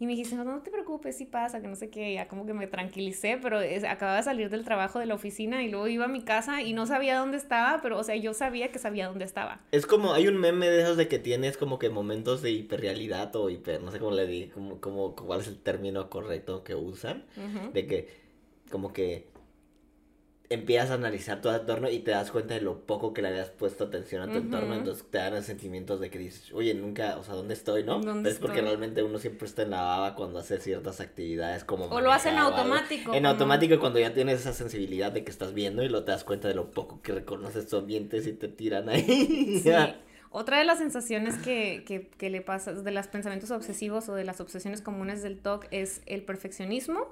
Y 0.00 0.06
me 0.06 0.12
dijiste, 0.12 0.34
no, 0.34 0.44
no 0.44 0.62
te 0.62 0.70
preocupes, 0.70 1.18
sí 1.18 1.26
pasa, 1.26 1.60
que 1.60 1.68
no 1.68 1.76
sé 1.76 1.90
qué, 1.90 2.14
ya 2.14 2.26
como 2.26 2.46
que 2.46 2.54
me 2.54 2.66
tranquilicé, 2.66 3.38
pero 3.40 3.60
es- 3.60 3.84
acababa 3.84 4.16
de 4.16 4.22
salir 4.22 4.48
del 4.48 4.64
trabajo 4.64 4.98
de 4.98 5.04
la 5.04 5.14
oficina 5.14 5.62
y 5.62 5.68
luego 5.70 5.88
iba 5.88 6.06
a 6.06 6.08
mi 6.08 6.22
casa 6.22 6.62
y 6.62 6.72
no 6.72 6.86
sabía 6.86 7.18
dónde 7.18 7.36
estaba, 7.36 7.80
pero 7.82 7.98
o 7.98 8.02
sea, 8.02 8.16
yo 8.16 8.32
sabía 8.32 8.72
que 8.72 8.78
sabía 8.78 9.08
dónde 9.08 9.26
estaba. 9.26 9.60
Es 9.72 9.84
como, 9.84 10.14
hay 10.14 10.26
un 10.26 10.38
meme 10.38 10.70
de 10.70 10.80
esos 10.80 10.96
de 10.96 11.06
que 11.06 11.18
tienes 11.18 11.58
como 11.58 11.78
que 11.78 11.90
momentos 11.90 12.40
de 12.40 12.50
hiperrealidad 12.50 13.36
o 13.36 13.50
hiper, 13.50 13.82
no 13.82 13.90
sé 13.92 13.98
cómo 13.98 14.12
le 14.12 14.26
di, 14.26 14.46
como, 14.46 14.80
como, 14.80 15.14
cuál 15.14 15.40
es 15.40 15.48
el 15.48 15.58
término 15.58 16.08
correcto 16.08 16.64
que 16.64 16.74
usan. 16.74 17.26
De 17.74 17.86
que, 17.86 18.08
como 18.70 18.94
que 18.94 19.26
empiezas 20.52 20.90
a 20.90 20.94
analizar 20.94 21.40
tu 21.40 21.48
entorno 21.48 21.88
y 21.88 22.00
te 22.00 22.10
das 22.10 22.32
cuenta 22.32 22.54
de 22.54 22.60
lo 22.60 22.80
poco 22.80 23.14
que 23.14 23.22
le 23.22 23.28
habías 23.28 23.50
puesto 23.50 23.84
atención 23.84 24.22
a 24.28 24.32
tu 24.32 24.38
entorno, 24.38 24.74
entonces 24.74 25.04
te 25.08 25.18
dan 25.18 25.42
sentimientos 25.44 26.00
de 26.00 26.10
que 26.10 26.18
dices, 26.18 26.52
oye, 26.52 26.74
nunca, 26.74 27.16
o 27.18 27.22
sea, 27.22 27.34
¿dónde 27.34 27.54
estoy, 27.54 27.84
no? 27.84 28.00
¿Dónde 28.00 28.30
es 28.30 28.38
porque 28.40 28.60
realmente 28.60 29.04
uno 29.04 29.18
siempre 29.20 29.46
está 29.46 29.62
en 29.62 29.70
la 29.70 29.80
baba 29.82 30.16
cuando 30.16 30.40
hace 30.40 30.58
ciertas 30.58 31.00
actividades 31.00 31.62
como 31.62 31.84
O 31.84 32.00
lo 32.00 32.10
hace 32.10 32.30
en 32.30 32.38
automático, 32.38 33.12
En 33.14 33.18
como- 33.22 33.28
automático 33.28 33.78
cuando 33.78 34.00
ya 34.00 34.12
tienes 34.12 34.40
esa 34.40 34.52
sensibilidad 34.52 35.12
de 35.12 35.22
que 35.22 35.30
estás 35.30 35.54
viendo 35.54 35.84
y 35.84 35.88
lo 35.88 36.02
te 36.02 36.10
das 36.10 36.24
cuenta 36.24 36.48
de 36.48 36.54
lo 36.54 36.72
poco 36.72 37.00
que 37.00 37.12
reconoces 37.12 37.68
tu 37.68 37.76
ambiente 37.76 38.20
si 38.20 38.32
te 38.32 38.48
tiran 38.48 38.88
ahí. 38.88 39.60
Sí. 39.62 39.70
Otra 40.32 40.58
de 40.58 40.64
las 40.64 40.78
sensaciones 40.78 41.36
que, 41.38 41.82
que, 41.86 42.08
que 42.08 42.30
le 42.30 42.40
pasa, 42.40 42.72
de 42.72 42.90
los 42.92 43.06
pensamientos 43.08 43.50
obsesivos 43.50 44.08
o 44.08 44.14
de 44.14 44.24
las 44.24 44.40
obsesiones 44.40 44.80
comunes 44.80 45.22
del 45.22 45.38
TOC 45.38 45.66
es 45.72 46.02
el 46.06 46.22
perfeccionismo. 46.22 47.08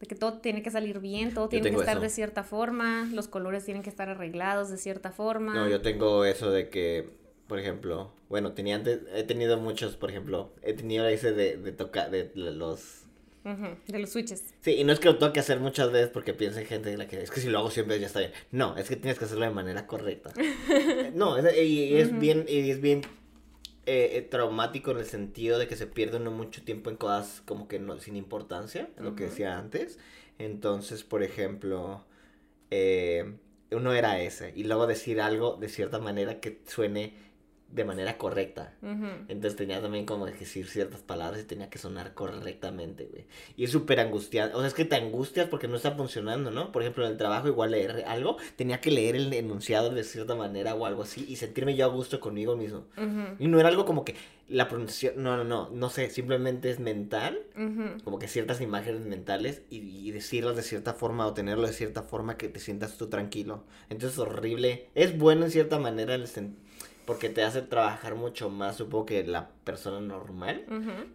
De 0.00 0.06
que 0.06 0.14
todo 0.14 0.38
tiene 0.38 0.62
que 0.62 0.70
salir 0.70 1.00
bien, 1.00 1.32
todo 1.32 1.48
tiene 1.48 1.70
que 1.70 1.76
estar 1.76 1.96
eso. 1.96 2.02
de 2.02 2.10
cierta 2.10 2.44
forma, 2.44 3.08
los 3.12 3.28
colores 3.28 3.64
tienen 3.64 3.82
que 3.82 3.88
estar 3.88 4.08
arreglados 4.08 4.70
de 4.70 4.76
cierta 4.76 5.10
forma. 5.10 5.54
No, 5.54 5.68
yo 5.68 5.80
tengo 5.80 6.24
eso 6.24 6.50
de 6.50 6.68
que, 6.68 7.08
por 7.46 7.58
ejemplo, 7.58 8.12
bueno, 8.28 8.52
tenía 8.52 8.76
antes, 8.76 9.00
he 9.14 9.22
tenido 9.22 9.56
muchos, 9.56 9.96
por 9.96 10.10
ejemplo, 10.10 10.52
he 10.62 10.74
tenido 10.74 11.06
ese 11.06 11.32
de, 11.32 11.56
de 11.56 11.72
tocar, 11.72 12.10
de 12.10 12.30
los... 12.34 13.02
De 13.86 14.00
los 14.00 14.10
switches. 14.10 14.42
Sí, 14.60 14.72
y 14.72 14.82
no 14.82 14.92
es 14.92 14.98
que 14.98 15.06
lo 15.06 15.18
tengo 15.18 15.32
que 15.32 15.38
hacer 15.38 15.60
muchas 15.60 15.92
veces 15.92 16.08
porque 16.08 16.34
piensa 16.34 16.60
en 16.60 16.66
gente 16.66 16.92
en 16.92 16.98
la 16.98 17.06
que 17.06 17.22
es 17.22 17.30
que 17.30 17.40
si 17.40 17.48
lo 17.48 17.60
hago 17.60 17.70
siempre 17.70 18.00
ya 18.00 18.08
está 18.08 18.18
bien. 18.18 18.32
No, 18.50 18.76
es 18.76 18.88
que 18.88 18.96
tienes 18.96 19.20
que 19.20 19.26
hacerlo 19.26 19.44
de 19.44 19.52
manera 19.52 19.86
correcta. 19.86 20.32
no, 21.14 21.38
es, 21.38 21.56
y, 21.56 21.84
y 21.84 21.96
es 21.96 22.18
bien, 22.18 22.44
y 22.48 22.68
es 22.68 22.80
bien 22.80 23.02
eh, 23.86 24.16
eh, 24.16 24.22
traumático 24.22 24.90
en 24.90 24.98
el 24.98 25.06
sentido 25.06 25.58
de 25.58 25.68
que 25.68 25.76
se 25.76 25.86
pierde 25.86 26.18
uno 26.18 26.30
mucho 26.32 26.64
tiempo 26.64 26.90
en 26.90 26.96
cosas 26.96 27.42
como 27.46 27.68
que 27.68 27.78
no, 27.78 27.98
sin 28.00 28.16
importancia, 28.16 28.90
lo 28.98 29.14
que 29.14 29.24
decía 29.24 29.58
antes. 29.58 29.98
Entonces, 30.38 31.04
por 31.04 31.22
ejemplo, 31.22 32.04
eh, 32.70 33.36
uno 33.70 33.92
era 33.92 34.20
ese, 34.20 34.52
y 34.56 34.64
luego 34.64 34.86
decir 34.86 35.20
algo 35.20 35.56
de 35.56 35.68
cierta 35.68 35.98
manera 36.00 36.40
que 36.40 36.60
suene 36.66 37.14
de 37.68 37.84
manera 37.84 38.16
correcta. 38.16 38.72
Entonces 39.28 39.56
tenía 39.56 39.82
también 39.82 40.06
como 40.06 40.24
que 40.26 40.32
decir 40.32 40.66
ciertas 40.68 41.00
palabras 41.02 41.40
y 41.42 41.44
tenía 41.44 41.68
que 41.68 41.78
sonar 41.78 42.14
correctamente, 42.14 43.06
güey. 43.10 43.24
Y 43.56 43.64
es 43.64 43.70
súper 43.70 44.00
angustiante. 44.00 44.54
O 44.54 44.60
sea, 44.60 44.68
es 44.68 44.74
que 44.74 44.84
te 44.84 44.96
angustias 44.96 45.48
porque 45.48 45.68
no 45.68 45.76
está 45.76 45.92
funcionando, 45.92 46.50
¿no? 46.50 46.72
Por 46.72 46.82
ejemplo, 46.82 47.04
en 47.04 47.12
el 47.12 47.18
trabajo 47.18 47.48
igual 47.48 47.72
leer 47.72 48.04
algo, 48.06 48.36
tenía 48.56 48.80
que 48.80 48.90
leer 48.90 49.16
el 49.16 49.32
enunciado 49.32 49.90
de 49.90 50.04
cierta 50.04 50.34
manera 50.34 50.74
o 50.74 50.86
algo 50.86 51.02
así 51.02 51.26
y 51.28 51.36
sentirme 51.36 51.74
yo 51.74 51.84
a 51.84 51.88
gusto 51.88 52.20
conmigo 52.20 52.56
mismo. 52.56 52.84
Y 53.38 53.48
no 53.48 53.58
era 53.60 53.68
algo 53.68 53.84
como 53.84 54.04
que 54.04 54.14
la 54.48 54.68
pronunciación, 54.68 55.22
no, 55.24 55.36
no, 55.36 55.42
no, 55.44 55.68
no 55.70 55.90
sé, 55.90 56.08
simplemente 56.08 56.70
es 56.70 56.78
mental, 56.78 57.40
como 58.04 58.18
que 58.20 58.28
ciertas 58.28 58.60
imágenes 58.60 59.04
mentales 59.04 59.62
y, 59.70 59.78
y 59.78 60.12
decirlas 60.12 60.54
de 60.54 60.62
cierta 60.62 60.94
forma 60.94 61.26
o 61.26 61.34
tenerlo 61.34 61.66
de 61.66 61.72
cierta 61.72 62.02
forma 62.04 62.36
que 62.38 62.48
te 62.48 62.60
sientas 62.60 62.96
tú 62.96 63.08
tranquilo. 63.08 63.64
Entonces 63.90 64.12
es 64.12 64.18
horrible. 64.20 64.86
Es 64.94 65.18
bueno 65.18 65.44
en 65.46 65.50
cierta 65.50 65.80
manera 65.80 66.14
el 66.14 66.26
sen- 66.28 66.54
porque 67.06 67.28
te 67.28 67.42
hace 67.44 67.62
trabajar 67.62 68.16
mucho 68.16 68.50
más, 68.50 68.76
supongo 68.76 69.06
que 69.06 69.24
la 69.24 69.48
persona 69.64 70.00
normal, 70.00 70.64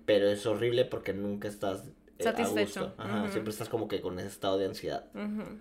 pero 0.06 0.28
es 0.28 0.46
horrible 0.46 0.86
porque 0.86 1.14
nunca 1.14 1.48
estás 1.48 1.84
eh, 2.18 2.22
a 2.22 2.32
Satisfecho. 2.32 2.88
gusto. 2.88 2.94
Ajá, 2.98 3.28
siempre 3.28 3.52
estás 3.52 3.70
como 3.70 3.88
que 3.88 4.02
con 4.02 4.18
ese 4.18 4.30
estado 4.30 4.58
de 4.58 4.66
ansiedad. 4.66 5.06
Ujú. 5.14 5.60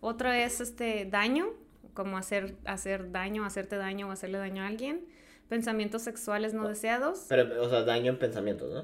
Otra 0.00 0.44
es 0.44 0.60
este 0.60 1.06
daño, 1.06 1.46
como 1.94 2.18
hacer, 2.18 2.56
hacer 2.66 3.10
daño, 3.10 3.44
hacerte 3.44 3.76
daño 3.76 4.08
o 4.08 4.10
hacerle 4.10 4.38
daño 4.38 4.62
a 4.62 4.66
alguien. 4.66 5.06
Pensamientos 5.48 6.02
sexuales 6.02 6.52
no 6.54 6.68
deseados. 6.68 7.24
Pero, 7.28 7.62
o 7.62 7.70
sea, 7.70 7.82
daño 7.82 8.12
en 8.12 8.18
pensamientos, 8.18 8.72
¿no? 8.72 8.80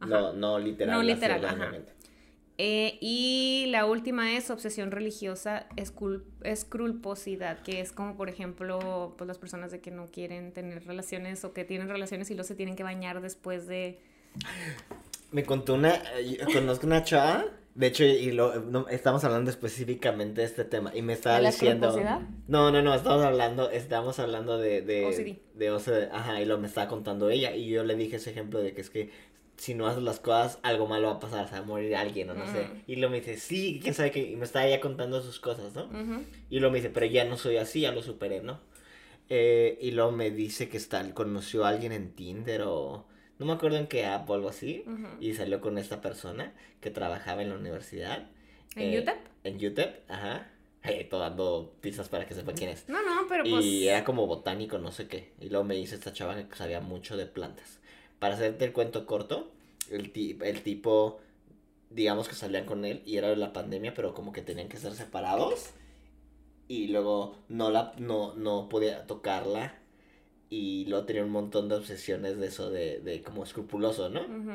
Ajá. 0.00 0.06
No, 0.06 0.32
no 0.32 0.58
literal. 0.58 0.96
No 0.96 1.02
literal, 1.02 1.44
ajá. 1.44 1.72
Eh, 2.58 2.98
y 3.00 3.66
la 3.70 3.86
última 3.86 4.36
es 4.36 4.50
obsesión 4.50 4.90
religiosa, 4.90 5.66
escul- 5.76 6.22
escrupulosidad, 6.44 7.62
que 7.62 7.80
es 7.80 7.92
como, 7.92 8.16
por 8.16 8.28
ejemplo, 8.28 9.14
pues 9.16 9.26
las 9.26 9.38
personas 9.38 9.72
de 9.72 9.80
que 9.80 9.90
no 9.90 10.06
quieren 10.06 10.52
tener 10.52 10.84
relaciones 10.86 11.44
o 11.44 11.52
que 11.54 11.64
tienen 11.64 11.88
relaciones 11.88 12.30
y 12.30 12.34
luego 12.34 12.46
se 12.46 12.54
tienen 12.54 12.76
que 12.76 12.82
bañar 12.82 13.20
después 13.20 13.66
de... 13.66 13.98
Me 15.30 15.44
contó 15.44 15.74
una, 15.74 15.94
eh, 16.18 16.38
yo 16.40 16.46
conozco 16.52 16.86
una 16.86 17.02
chava, 17.02 17.46
de 17.74 17.86
hecho, 17.86 18.04
y 18.04 18.32
lo, 18.32 18.60
no, 18.60 18.86
estamos 18.88 19.24
hablando 19.24 19.50
específicamente 19.50 20.42
de 20.42 20.46
este 20.46 20.64
tema, 20.64 20.94
y 20.94 21.00
me 21.00 21.14
estaba 21.14 21.36
¿De 21.36 21.42
la 21.42 21.50
diciendo... 21.50 21.86
escrupulosidad? 21.88 22.28
No, 22.48 22.70
no, 22.70 22.82
no, 22.82 22.94
estamos 22.94 23.24
hablando, 23.24 23.70
estamos 23.70 24.18
hablando 24.18 24.58
de... 24.58 24.82
de 24.82 25.06
OCD. 25.06 25.58
De 25.58 25.70
OCD, 25.70 26.10
ajá, 26.12 26.40
y 26.40 26.44
lo 26.44 26.58
me 26.58 26.66
estaba 26.68 26.86
contando 26.88 27.30
ella, 27.30 27.56
y 27.56 27.70
yo 27.70 27.82
le 27.82 27.96
dije 27.96 28.16
ese 28.16 28.30
ejemplo 28.30 28.60
de 28.60 28.74
que 28.74 28.82
es 28.82 28.90
que 28.90 29.31
si 29.56 29.74
no 29.74 29.86
haces 29.86 30.02
las 30.02 30.18
cosas, 30.20 30.58
algo 30.62 30.86
malo 30.86 31.08
va 31.08 31.14
a 31.14 31.20
pasar, 31.20 31.44
o 31.44 31.48
sea, 31.48 31.58
va 31.60 31.64
a 31.64 31.68
morir 31.68 31.94
alguien, 31.96 32.30
o 32.30 32.34
no 32.34 32.46
sé. 32.46 32.62
Ujú. 32.62 32.72
Y 32.86 32.96
lo 32.96 33.10
me 33.10 33.20
dice, 33.20 33.36
sí, 33.38 33.78
quién 33.82 33.94
sabe 33.94 34.10
qué, 34.10 34.20
y 34.30 34.36
me 34.36 34.44
estaba 34.44 34.66
ella 34.66 34.80
contando 34.80 35.22
sus 35.22 35.38
cosas, 35.40 35.74
¿no? 35.74 35.88
Y 36.50 36.58
luego 36.58 36.72
me 36.72 36.78
dice, 36.78 36.90
pero 36.90 37.06
ya 37.06 37.24
no 37.24 37.36
soy 37.36 37.56
así, 37.58 37.82
ya 37.82 37.92
lo 37.92 38.02
superé, 38.02 38.40
¿no? 38.42 38.60
Eh, 39.28 39.78
y 39.80 39.92
luego 39.92 40.12
me 40.12 40.30
dice 40.30 40.68
que 40.68 40.76
está, 40.76 41.14
conoció 41.14 41.64
a 41.64 41.68
alguien 41.70 41.92
en 41.92 42.12
Tinder 42.12 42.62
o 42.62 43.06
no 43.38 43.46
me 43.46 43.52
acuerdo 43.52 43.78
en 43.78 43.86
qué 43.86 44.04
app 44.04 44.28
o 44.28 44.34
algo 44.34 44.48
así. 44.48 44.84
Y 45.20 45.34
salió 45.34 45.60
con 45.60 45.78
esta 45.78 46.00
persona 46.00 46.52
que 46.80 46.90
trabajaba 46.90 47.42
en 47.42 47.48
la 47.50 47.56
universidad. 47.56 48.28
¿En 48.76 48.92
Eh, 48.94 49.00
UTEP? 49.00 49.16
En 49.44 49.56
UTEP, 49.56 50.10
ajá. 50.10 50.48
Eh, 50.84 51.04
todo 51.08 51.20
dando 51.20 51.76
pistas 51.80 52.08
para 52.08 52.26
que 52.26 52.34
sepa 52.34 52.52
quién 52.52 52.70
es. 52.70 52.88
No, 52.88 53.00
no, 53.02 53.26
pero 53.28 53.44
pues... 53.44 53.64
Y 53.64 53.86
era 53.88 54.04
como 54.04 54.26
botánico, 54.26 54.78
no 54.78 54.90
sé 54.90 55.06
qué. 55.06 55.32
Y 55.40 55.48
luego 55.48 55.64
me 55.64 55.76
dice 55.76 55.94
esta 55.94 56.12
chava 56.12 56.48
que 56.48 56.56
sabía 56.56 56.80
mucho 56.80 57.16
de 57.16 57.26
plantas. 57.26 57.80
Para 58.22 58.34
hacerte 58.36 58.64
el 58.64 58.72
cuento 58.72 59.04
corto, 59.04 59.50
el, 59.90 60.12
ti- 60.12 60.38
el 60.44 60.62
tipo, 60.62 61.18
digamos 61.90 62.28
que 62.28 62.36
salían 62.36 62.66
con 62.66 62.84
él 62.84 63.02
y 63.04 63.16
era 63.16 63.28
de 63.28 63.34
la 63.36 63.52
pandemia, 63.52 63.94
pero 63.94 64.14
como 64.14 64.32
que 64.32 64.42
tenían 64.42 64.68
que 64.68 64.76
estar 64.76 64.92
separados. 64.92 65.70
Y 66.68 66.86
luego 66.86 67.36
no, 67.48 67.70
la, 67.72 67.94
no, 67.98 68.34
no 68.36 68.68
podía 68.68 69.08
tocarla. 69.08 69.74
Y 70.50 70.84
luego 70.86 71.04
tenía 71.04 71.24
un 71.24 71.32
montón 71.32 71.68
de 71.68 71.74
obsesiones 71.74 72.38
de 72.38 72.46
eso, 72.46 72.70
de, 72.70 73.00
de 73.00 73.22
como 73.22 73.42
escrupuloso, 73.42 74.08
¿no? 74.08 74.20
Ujú. 74.20 74.52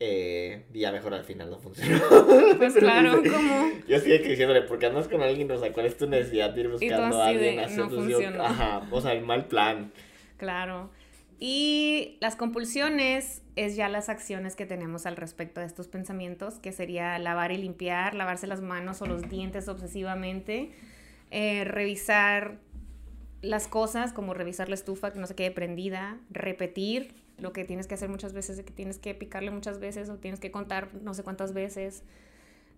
Eh, 0.00 0.64
y 0.74 0.80
ya 0.80 0.90
mejor 0.90 1.14
al 1.14 1.22
final 1.22 1.48
no 1.50 1.60
funcionó. 1.60 2.00
Pues 2.58 2.74
claro, 2.74 3.22
como... 3.22 3.70
Yo 3.86 4.00
sigo 4.00 4.16
diciéndole, 4.24 4.62
porque 4.62 4.86
andas 4.86 5.06
con 5.06 5.22
alguien, 5.22 5.48
o 5.52 5.58
sea, 5.58 5.72
¿cuál 5.72 5.86
es 5.86 5.96
tu 5.96 6.08
necesidad 6.08 6.50
de 6.50 6.60
ir 6.62 6.68
buscando 6.70 7.22
a 7.22 7.28
así 7.28 7.36
de, 7.38 7.60
alguien? 7.60 7.76
"No 7.76 7.88
funcionó". 7.88 8.42
Ajá, 8.42 8.88
o 8.90 9.00
sea, 9.00 9.12
el 9.12 9.24
mal 9.24 9.46
plan. 9.46 9.92
Claro. 10.38 10.90
Y 11.38 12.16
las 12.20 12.34
compulsiones 12.34 13.42
es 13.56 13.76
ya 13.76 13.88
las 13.88 14.08
acciones 14.08 14.56
que 14.56 14.64
tenemos 14.64 15.04
al 15.04 15.16
respecto 15.16 15.60
de 15.60 15.66
estos 15.66 15.86
pensamientos, 15.86 16.58
que 16.58 16.72
sería 16.72 17.18
lavar 17.18 17.52
y 17.52 17.58
limpiar, 17.58 18.14
lavarse 18.14 18.46
las 18.46 18.62
manos 18.62 19.02
o 19.02 19.06
los 19.06 19.28
dientes 19.28 19.68
obsesivamente, 19.68 20.70
eh, 21.30 21.64
revisar 21.64 22.58
las 23.42 23.68
cosas, 23.68 24.14
como 24.14 24.32
revisar 24.32 24.70
la 24.70 24.74
estufa 24.74 25.12
que 25.12 25.18
no 25.18 25.26
se 25.26 25.34
quede 25.34 25.50
prendida, 25.50 26.18
repetir 26.30 27.14
lo 27.38 27.52
que 27.52 27.64
tienes 27.64 27.86
que 27.86 27.94
hacer 27.94 28.08
muchas 28.08 28.32
veces, 28.32 28.62
que 28.62 28.72
tienes 28.72 28.98
que 28.98 29.14
picarle 29.14 29.50
muchas 29.50 29.78
veces 29.78 30.08
o 30.08 30.16
tienes 30.16 30.40
que 30.40 30.50
contar 30.50 30.88
no 31.02 31.12
sé 31.12 31.22
cuántas 31.22 31.52
veces. 31.52 32.02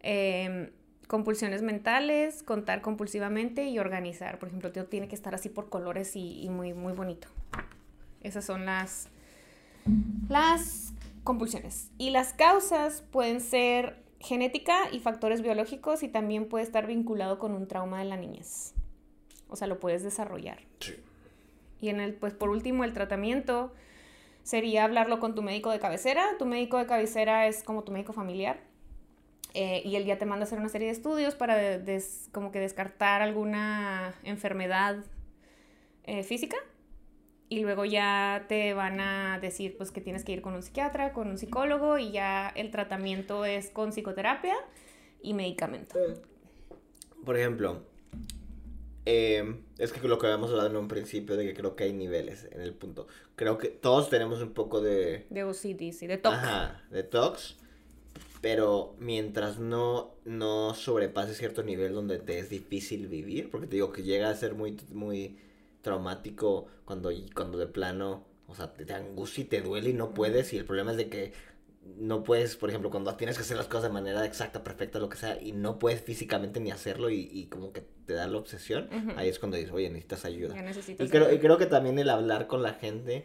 Em, 0.01 0.71
compulsiones 1.07 1.63
mentales, 1.63 2.43
contar 2.43 2.83
compulsivamente 2.83 3.67
y 3.69 3.79
organizar. 3.79 4.41
Por 4.41 4.49
ejemplo, 4.49 4.73
tiene 4.73 5.07
que 5.07 5.15
estar 5.15 5.35
así 5.35 5.49
por 5.49 5.69
colores 5.69 6.17
y, 6.17 6.43
y 6.43 6.49
muy, 6.51 6.75
muy 6.75 6.93
bonito. 6.93 7.29
Esas 8.23 8.45
son 8.45 8.67
las, 8.67 9.09
las 10.29 10.93
compulsiones. 11.25 11.91
Y 11.99 12.11
las 12.11 12.33
causas 12.33 13.03
pueden 13.11 13.41
ser 13.41 14.03
genética 14.21 14.91
y 14.93 14.99
factores 15.01 15.43
biológicos 15.43 16.03
y 16.03 16.09
también 16.09 16.49
puede 16.49 16.65
estar 16.65 16.87
vinculado 16.87 17.39
con 17.39 17.53
un 17.53 17.69
trauma 17.69 17.99
de 18.01 18.05
la 18.07 18.17
niñez. 18.17 18.75
O 19.49 19.57
sea, 19.57 19.67
lo 19.69 19.79
puedes 19.81 20.03
desarrollar. 20.03 20.59
Sí. 20.81 20.95
Y 21.81 21.89
en 21.91 22.01
el, 22.01 22.15
pues 22.15 22.35
por 22.35 22.49
último, 22.51 22.85
el 22.85 22.93
tratamiento 22.93 23.73
sería 24.43 24.85
hablarlo 24.85 25.21
con 25.21 25.35
tu 25.35 25.43
médico 25.43 25.71
de 25.71 25.79
cabecera. 25.79 26.25
Tu 26.39 26.47
médico 26.47 26.79
de 26.79 26.87
cabecera 26.87 27.47
es 27.47 27.63
como 27.63 27.85
tu 27.85 27.93
médico 27.93 28.13
familiar. 28.13 28.61
eh, 29.55 29.81
y 29.85 29.97
él 29.97 30.05
ya 30.05 30.19
te 30.19 30.27
manda 30.27 30.45
a 30.45 30.47
hacer 30.47 30.59
una 30.59 30.69
serie 30.69 30.89
de 30.89 30.93
estudios 30.93 31.35
para 31.35 31.57
de- 31.57 31.79
des- 31.79 32.29
como 32.33 32.51
que 32.53 32.61
descartar 32.61 33.23
alguna 33.23 34.15
enfermedad 34.23 34.99
eh, 36.05 36.23
física. 36.23 36.59
Y 37.49 37.61
luego 37.61 37.85
ya 37.85 38.45
te 38.49 38.75
van 38.75 39.01
a 39.01 39.39
decir 39.41 39.77
pues 39.77 39.91
que 39.91 40.01
tienes 40.01 40.25
que 40.25 40.33
ir 40.33 40.43
con 40.43 40.55
un 40.55 40.63
psiquiatra, 40.63 41.13
con 41.13 41.29
un 41.29 41.39
psicólogo 41.39 41.99
y 41.99 42.11
ya 42.11 42.49
el 42.49 42.71
tratamiento 42.71 43.45
es 43.45 43.71
con 43.71 43.91
psicoterapia 43.91 44.55
y 45.23 45.33
medicamento. 45.33 45.99
Por 47.25 47.37
ejemplo, 47.37 47.83
eh, 49.07 49.63
es 49.79 49.93
que 49.93 50.07
lo 50.07 50.19
que 50.19 50.27
habíamos 50.27 50.51
hablado 50.51 50.69
en 50.69 50.77
un 50.77 50.89
principio 50.89 51.39
de 51.39 51.47
que 51.47 51.55
creo 51.55 51.75
que 51.75 51.85
hay 51.85 51.95
niveles 51.95 52.47
en 52.53 52.61
el 52.61 52.75
punto. 52.75 53.07
Creo 53.37 53.57
que 53.57 53.69
todos 53.69 54.11
tenemos 54.11 54.43
un 54.43 54.53
poco 54.53 54.83
de... 54.83 55.27
De 55.31 55.45
OCD, 55.45 55.93
sí, 55.93 56.07
de 56.07 56.19
TOC. 56.19 56.35
Ajá, 56.35 56.83
de 56.91 57.03
tox. 57.05 57.57
Pero 58.43 58.95
mientras 58.99 59.59
no, 59.59 60.15
no 60.27 60.75
sobrepase 60.75 61.35
cierto 61.35 61.63
nivel 61.63 61.95
donde 61.95 62.19
te 62.19 62.39
es 62.39 62.51
difícil 62.51 63.09
vivir, 63.09 63.51
porque 63.51 63.67
te 63.67 63.77
digo 63.77 63.93
que 63.93 64.03
llega 64.03 64.29
a 64.29 64.35
ser 64.35 64.55
muy, 64.55 64.77
muy 64.93 65.39
traumático 65.83 66.67
cuando, 66.85 67.11
cuando 67.35 67.59
de 67.59 67.67
plano, 67.67 68.25
o 68.47 68.55
sea, 68.55 68.73
te, 68.73 68.85
te 68.85 68.95
angustia 68.95 69.45
y 69.45 69.47
te 69.47 69.61
duele 69.61 69.91
y 69.91 69.95
no 69.95 70.15
puedes, 70.15 70.53
y 70.53 70.59
el 70.59 70.65
problema 70.65 70.93
es 70.93 70.97
de 70.97 71.09
que 71.09 71.33
no 71.97 72.23
puedes, 72.23 72.57
por 72.57 72.69
ejemplo, 72.69 72.91
cuando 72.91 73.15
tienes 73.17 73.37
que 73.37 73.43
hacer 73.43 73.57
las 73.57 73.67
cosas 73.67 73.85
de 73.85 73.89
manera 73.91 74.25
exacta, 74.25 74.63
perfecta, 74.63 74.99
lo 74.99 75.09
que 75.09 75.17
sea, 75.17 75.41
y 75.41 75.53
no 75.53 75.79
puedes 75.79 76.03
físicamente 76.03 76.61
ni 76.61 76.71
hacerlo 76.71 77.11
y, 77.11 77.29
y 77.33 77.47
como 77.47 77.73
que 77.73 77.83
te 78.07 78.15
da 78.15 78.27
la 78.27 78.39
obsesión, 78.39 78.89
ahí 79.17 79.29
es 79.29 79.39
cuando 79.39 79.57
dices, 79.57 79.73
oye, 79.73 79.89
necesitas 79.89 80.25
ayuda. 80.25 80.55
Y 81.07 81.09
creo, 81.09 81.33
y 81.33 81.39
creo 81.39 81.59
que 81.59 81.67
también 81.67 81.99
el 81.99 82.11
hablar 82.11 82.47
con 82.47 82.63
la 82.63 82.75
gente, 82.75 83.25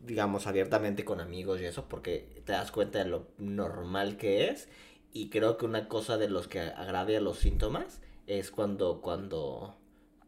digamos, 0.00 0.46
abiertamente 0.46 1.04
con 1.04 1.20
amigos 1.20 1.60
y 1.60 1.64
eso, 1.64 1.88
porque 1.88 2.42
te 2.44 2.52
das 2.52 2.70
cuenta 2.70 3.00
de 3.00 3.06
lo 3.06 3.28
normal 3.38 4.16
que 4.16 4.48
es. 4.48 4.68
Y 5.12 5.28
creo 5.30 5.56
que 5.56 5.64
una 5.64 5.88
cosa 5.88 6.18
de 6.18 6.28
los 6.28 6.46
que 6.46 6.60
agravia 6.60 7.20
los 7.20 7.38
síntomas 7.38 8.00
es 8.26 8.50
cuando, 8.50 9.00
cuando 9.00 9.76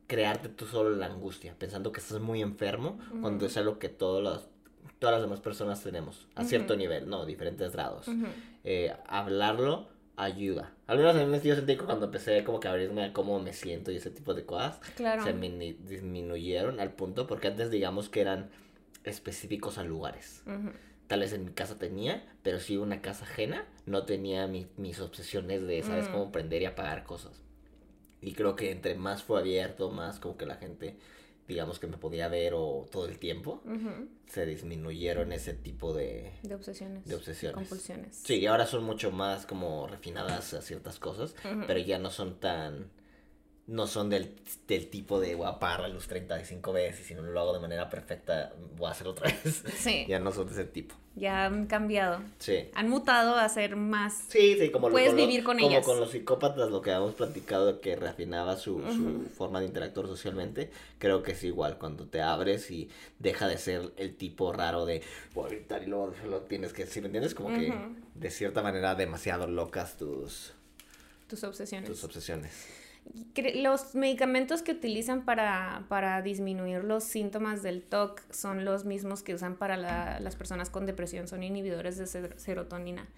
crearte 0.08 0.48
tú 0.48 0.66
solo 0.66 0.90
la 0.96 1.06
angustia, 1.06 1.54
pensando 1.56 1.92
que 1.92 2.00
estás 2.00 2.20
muy 2.20 2.42
enfermo, 2.42 2.98
cuando 3.20 3.46
es 3.46 3.56
algo 3.56 3.78
que 3.78 3.88
todos 3.88 4.22
los, 4.22 4.48
todas 4.98 5.12
las 5.14 5.22
demás 5.22 5.38
personas 5.40 5.82
tenemos, 5.82 6.26
a 6.34 6.44
cierto 6.44 6.74
nivel, 6.76 7.08
¿no? 7.08 7.24
Diferentes 7.26 7.72
grados. 7.72 8.06
Eh, 8.64 8.92
hablarlo 9.06 9.86
ayuda. 10.16 10.72
Al 10.88 10.98
menos 10.98 11.14
en 11.14 11.30
yo 11.42 11.54
sentí 11.54 11.76
que 11.76 11.84
cuando 11.84 12.06
empecé 12.06 12.42
como 12.42 12.58
que 12.58 12.66
a 12.66 12.72
abrirme 12.72 13.04
a 13.04 13.12
cómo 13.12 13.38
me 13.38 13.52
siento 13.52 13.92
y 13.92 13.96
ese 13.96 14.10
tipo 14.10 14.34
de 14.34 14.44
cosas, 14.44 14.80
Claro. 14.96 15.22
se 15.22 15.32
mini- 15.32 15.74
disminuyeron 15.86 16.80
al 16.80 16.92
punto 16.94 17.28
porque 17.28 17.46
antes 17.46 17.70
digamos 17.70 18.08
que 18.08 18.20
eran 18.22 18.50
específicos 19.04 19.78
a 19.78 19.84
lugares. 19.84 20.42
Ujú. 20.46 20.70
Tal 21.06 21.20
vez 21.20 21.32
en 21.32 21.44
mi 21.44 21.52
casa 21.52 21.78
tenía, 21.78 22.26
pero 22.42 22.58
si 22.60 22.76
una 22.76 23.00
casa 23.00 23.24
ajena 23.24 23.64
no 23.86 24.04
tenía 24.04 24.46
mi- 24.46 24.66
mis 24.76 25.00
obsesiones 25.00 25.66
de, 25.66 25.82
¿sabes? 25.82 26.08
Mm. 26.08 26.12
Cómo 26.12 26.32
prender 26.32 26.62
y 26.62 26.66
apagar 26.66 27.04
cosas. 27.04 27.40
Y 28.20 28.32
creo 28.32 28.56
que 28.56 28.70
entre 28.70 28.94
más 28.96 29.22
fue 29.22 29.38
abierto, 29.40 29.90
más 29.90 30.18
como 30.18 30.36
que 30.36 30.44
la 30.46 30.56
gente, 30.56 30.96
digamos 31.46 31.78
que 31.78 31.86
me 31.86 31.96
podía 31.96 32.28
ver 32.28 32.52
o 32.54 32.86
todo 32.90 33.06
el 33.06 33.18
tiempo, 33.18 33.62
se 34.26 34.44
disminuyeron 34.44 35.32
ese 35.32 35.54
tipo 35.54 35.94
de, 35.94 36.32
De 36.42 36.54
obsesiones. 36.54 37.04
de 37.04 37.14
obsesiones. 37.14 37.54
Compulsiones. 37.54 38.16
Sí, 38.16 38.34
y 38.40 38.46
ahora 38.46 38.66
son 38.66 38.84
mucho 38.84 39.10
más 39.12 39.46
como 39.46 39.86
refinadas 39.86 40.52
a 40.54 40.62
ciertas 40.62 40.98
cosas, 40.98 41.34
pero 41.66 41.78
ya 41.78 41.98
no 41.98 42.10
son 42.10 42.38
tan... 42.40 42.90
No 43.68 43.86
son 43.86 44.08
del, 44.08 44.34
del 44.66 44.88
tipo 44.88 45.20
de 45.20 45.34
voy 45.34 45.46
a 45.46 45.78
la 45.78 45.88
luz 45.88 46.08
35 46.08 46.72
veces 46.72 47.02
y 47.02 47.04
si 47.04 47.14
no 47.14 47.20
lo 47.22 47.38
hago 47.38 47.52
de 47.52 47.60
manera 47.60 47.90
perfecta 47.90 48.52
voy 48.76 48.88
a 48.88 48.92
hacerlo 48.92 49.12
otra 49.12 49.30
vez. 49.30 49.62
Sí, 49.76 50.06
ya 50.08 50.18
no 50.18 50.32
son 50.32 50.46
de 50.46 50.52
ese 50.54 50.64
tipo. 50.64 50.94
ya 51.16 51.44
han 51.44 51.66
cambiado. 51.66 52.22
Sí. 52.38 52.70
Han 52.74 52.88
mutado 52.88 53.34
a 53.36 53.46
ser 53.50 53.76
más... 53.76 54.24
Sí, 54.30 54.56
sí, 54.58 54.70
como, 54.70 54.88
lo- 54.88 54.92
Puedes 54.92 55.10
con 55.10 55.16
vivir 55.18 55.44
con 55.44 55.58
como 55.58 55.68
ellas. 55.70 55.84
con 55.84 56.00
los 56.00 56.10
psicópatas, 56.12 56.70
lo 56.70 56.80
que 56.80 56.92
habíamos 56.92 57.14
platicado, 57.14 57.82
que 57.82 57.94
refinaba 57.94 58.56
su, 58.56 58.80
su 58.90 59.28
forma 59.36 59.60
de 59.60 59.66
interactuar 59.66 60.06
socialmente, 60.06 60.70
creo 60.98 61.22
que 61.22 61.32
es 61.32 61.44
igual, 61.44 61.76
cuando 61.76 62.06
te 62.06 62.22
abres 62.22 62.70
y 62.70 62.88
deja 63.18 63.48
de 63.48 63.58
ser 63.58 63.92
el 63.98 64.16
tipo 64.16 64.50
raro 64.50 64.86
de 64.86 65.02
voy 65.34 65.44
a 65.44 65.48
gritar 65.50 65.82
y 65.82 65.86
luego 65.88 66.14
lo 66.26 66.40
tienes 66.40 66.72
que 66.72 66.86
decir, 66.86 67.02
¿me 67.02 67.08
entiendes? 67.08 67.34
Como 67.34 67.50
que 67.50 67.70
de 68.14 68.30
cierta 68.30 68.62
manera 68.62 68.94
demasiado 68.94 69.46
locas 69.46 69.98
tus, 69.98 70.54
Tus 71.28 71.44
obsesiones. 71.44 71.90
tus 71.90 72.02
obsesiones. 72.02 72.66
Los 73.54 73.94
medicamentos 73.94 74.62
que 74.62 74.72
utilizan 74.72 75.24
para, 75.24 75.84
para 75.88 76.20
disminuir 76.22 76.84
los 76.84 77.04
síntomas 77.04 77.62
del 77.62 77.82
TOC 77.82 78.20
son 78.32 78.64
los 78.64 78.84
mismos 78.84 79.22
que 79.22 79.34
usan 79.34 79.56
para 79.56 79.76
la- 79.76 80.18
las 80.20 80.36
personas 80.36 80.70
con 80.70 80.86
depresión, 80.86 81.28
son 81.28 81.42
inhibidores 81.42 81.96
de 81.98 82.06
ser- 82.06 82.38
serotonina. 82.38 83.08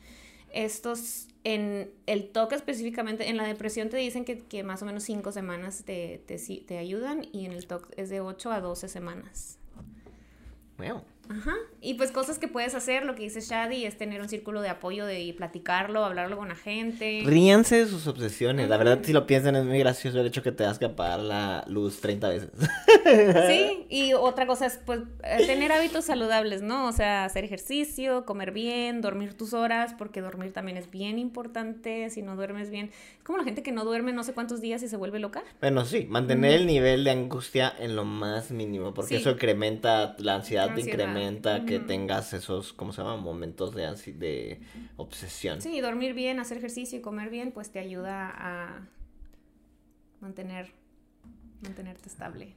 Estos, 0.53 1.29
en 1.45 1.91
el 2.07 2.29
TOC 2.31 2.53
específicamente, 2.55 3.29
en 3.29 3.37
la 3.37 3.45
depresión 3.45 3.89
te 3.89 3.97
dicen 3.97 4.25
que, 4.25 4.39
que 4.41 4.63
más 4.65 4.83
o 4.83 4.85
menos 4.87 5.05
5 5.05 5.31
semanas 5.33 5.85
te, 5.85 6.23
te, 6.27 6.37
te 6.39 6.79
ayudan 6.79 7.25
y 7.33 7.47
en 7.47 7.53
el 7.53 7.67
TOC 7.67 7.89
es 7.97 8.11
de 8.11 8.21
8 8.21 8.51
a 8.51 8.61
12 8.61 8.89
semanas. 8.89 9.59
Wow. 10.79 11.03
Ajá. 11.31 11.55
Y 11.81 11.95
pues 11.95 12.11
cosas 12.11 12.39
que 12.39 12.49
puedes 12.49 12.75
hacer, 12.75 13.05
lo 13.05 13.15
que 13.15 13.23
dice 13.23 13.41
Shadi, 13.41 13.85
es 13.87 13.97
tener 13.97 14.21
un 14.21 14.29
círculo 14.29 14.61
de 14.63 14.69
apoyo 14.69 15.07
de 15.07 15.21
y 15.21 15.33
platicarlo, 15.33 16.05
hablarlo 16.05 16.37
con 16.37 16.49
la 16.49 16.57
gente. 16.57 17.23
Ríanse 17.25 17.77
de 17.77 17.87
sus 17.87 18.07
obsesiones. 18.07 18.69
La 18.69 18.77
verdad, 18.77 18.99
si 19.03 19.13
lo 19.13 19.27
piensan, 19.27 19.55
es 19.57 19.65
muy 19.65 19.79
gracioso 19.79 20.21
el 20.21 20.27
hecho 20.27 20.43
que 20.43 20.53
te 20.53 20.65
das 20.65 20.79
que 20.79 20.87
apagar 20.87 21.21
la 21.21 21.65
luz 21.69 22.01
30 22.01 22.29
veces. 22.29 22.51
Sí, 23.49 23.87
y 23.89 24.13
otra 24.13 24.47
cosa 24.47 24.67
es 24.67 24.79
pues 24.85 25.01
eh, 25.25 25.47
tener 25.47 25.73
hábitos 25.73 26.05
saludables, 26.05 26.63
¿no? 26.63 26.87
O 26.87 26.93
sea, 26.93 27.25
hacer 27.25 27.45
ejercicio, 27.45 28.25
comer 28.25 28.53
bien, 28.53 29.01
dormir 29.01 29.35
tus 29.35 29.53
horas, 29.55 29.95
porque 29.97 30.21
dormir 30.21 30.53
también 30.53 30.77
es 30.77 30.91
bien 30.91 31.19
importante, 31.19 32.09
si 32.11 32.23
no 32.23 32.37
duermes 32.37 32.71
bien. 32.71 32.91
Es 33.19 33.25
como 33.25 33.39
la 33.39 33.45
gente 33.45 33.63
que 33.63 33.73
no 33.73 33.85
duerme 33.85 34.13
no 34.13 34.23
sé 34.23 34.33
cuántos 34.35 34.61
días 34.61 34.83
y 34.83 34.89
se 34.89 34.97
vuelve 34.97 35.19
loca. 35.19 35.43
Bueno, 35.61 35.85
sí, 35.85 36.07
mantener 36.09 36.53
el 36.53 36.67
nivel 36.67 37.05
de 37.05 37.11
angustia 37.11 37.73
en 37.79 37.97
lo 37.97 38.05
más 38.05 38.51
mínimo, 38.51 38.93
porque 38.95 39.17
Sí. 39.17 39.21
eso 39.23 39.31
incrementa 39.31 40.15
la 40.19 40.35
Ansiedad. 40.37 40.77
incrementa 40.77 41.20
que 41.67 41.79
tengas 41.81 42.33
esos, 42.33 42.73
¿cómo 42.73 42.93
se 42.93 43.03
llama? 43.03 43.17
Momentos 43.17 43.75
de, 43.75 43.87
ansi- 43.89 44.15
de 44.17 44.61
obsesión. 44.97 45.61
Sí, 45.61 45.81
dormir 45.81 46.15
bien, 46.15 46.41
hacer 46.41 46.59
ejercicio 46.59 46.99
y 46.99 47.03
comer 47.03 47.31
bien, 47.31 47.53
pues 47.53 47.71
te 47.71 47.79
ayuda 47.79 48.33
a 48.35 48.89
mantener, 50.21 50.71
mantenerte 51.63 52.09
estable. 52.09 52.55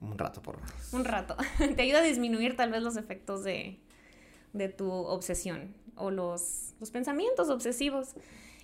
un 0.00 0.16
rato 0.18 0.40
por 0.42 0.56
lo 0.56 0.62
menos. 0.64 0.92
Un 0.92 1.04
rato. 1.04 1.36
Te 1.76 1.82
ayuda 1.82 1.98
a 1.98 2.02
disminuir 2.02 2.56
tal 2.56 2.70
vez 2.70 2.82
los 2.82 2.96
efectos 2.96 3.44
de, 3.44 3.78
de 4.52 4.68
tu 4.68 4.90
obsesión 4.90 5.74
o 5.96 6.10
los, 6.10 6.74
los 6.80 6.90
pensamientos 6.90 7.50
obsesivos. 7.50 8.14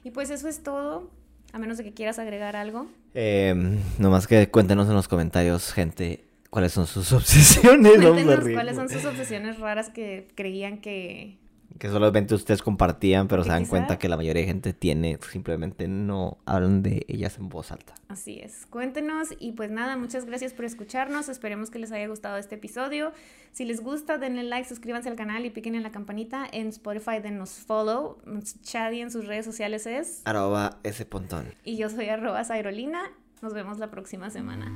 Y 0.05 0.11
pues 0.13 0.31
eso 0.31 0.49
es 0.49 0.63
todo, 0.63 1.11
a 1.53 1.59
menos 1.59 1.77
de 1.79 1.85
que 1.85 1.93
quieras 1.93 2.19
agregar 2.19 2.57
algo. 2.57 2.87
Eh, 3.15 3.55
nomás 3.99 4.27
que 4.27 4.51
cuéntenos 4.51 4.89
en 4.89 4.95
los 4.95 5.09
comentarios, 5.09 5.73
gente, 5.73 6.25
cuáles 6.57 6.73
son 6.73 6.87
sus 6.87 7.13
obsesiones. 7.13 7.99
Cuéntenos 7.99 8.49
cuáles 8.55 8.77
son 8.77 8.89
sus 8.89 9.05
obsesiones 9.05 9.59
raras 9.59 9.91
que 9.91 10.27
creían 10.35 10.79
que... 10.79 11.37
Que 11.79 11.91
solamente 11.91 12.35
ustedes 12.35 12.63
compartían, 12.63 13.29
pero 13.29 13.43
se 13.45 13.51
dan 13.51 13.65
quizá- 13.65 13.69
cuenta 13.69 13.99
que 13.99 14.09
la 14.09 14.17
mayoría 14.17 14.41
de 14.41 14.47
gente 14.49 14.73
tiene, 14.73 15.19
simplemente 15.31 15.87
no 15.87 16.39
hablan 16.47 16.83
de 16.83 17.05
ellas 17.09 17.37
en 17.37 17.51
voz 17.51 17.73
alta. 17.73 17.93
Así 18.09 18.39
es. 18.43 18.65
Cuéntenos 18.71 19.29
y 19.39 19.53
pues 19.53 19.71
nada, 19.71 19.99
muchas 19.99 20.25
gracias 20.25 20.55
por 20.55 20.65
escucharnos. 20.65 21.29
Esperemos 21.29 21.69
que 21.69 21.79
les 21.79 21.93
haya 21.93 22.09
gustado 22.09 22.39
este 22.39 22.55
episodio. 22.55 23.13
Si 23.53 23.67
les 23.67 23.83
gusta, 23.83 24.17
denle 24.17 24.45
like, 24.45 24.67
suscríbanse 24.67 25.11
al 25.11 25.17
canal 25.17 25.45
y 25.45 25.51
piquen 25.51 25.75
en 25.75 25.83
la 25.83 25.91
campanita. 25.93 26.47
En 26.51 26.69
Spotify 26.69 27.21
denos 27.23 27.51
follow. 27.51 28.17
Chadi 28.63 29.03
en 29.03 29.11
sus 29.11 29.27
redes 29.27 29.45
sociales 29.45 29.87
es. 29.87 30.23
Arroba 30.25 30.79
ese 30.83 31.05
pontón. 31.05 31.53
Y 31.63 31.77
yo 31.77 31.91
soy 31.91 32.09
arroba 32.09 32.43
Zairolina. 32.43 33.03
Nos 33.43 33.53
vemos 33.53 33.79
la 33.79 33.91
próxima 33.91 34.31
semana. 34.31 34.73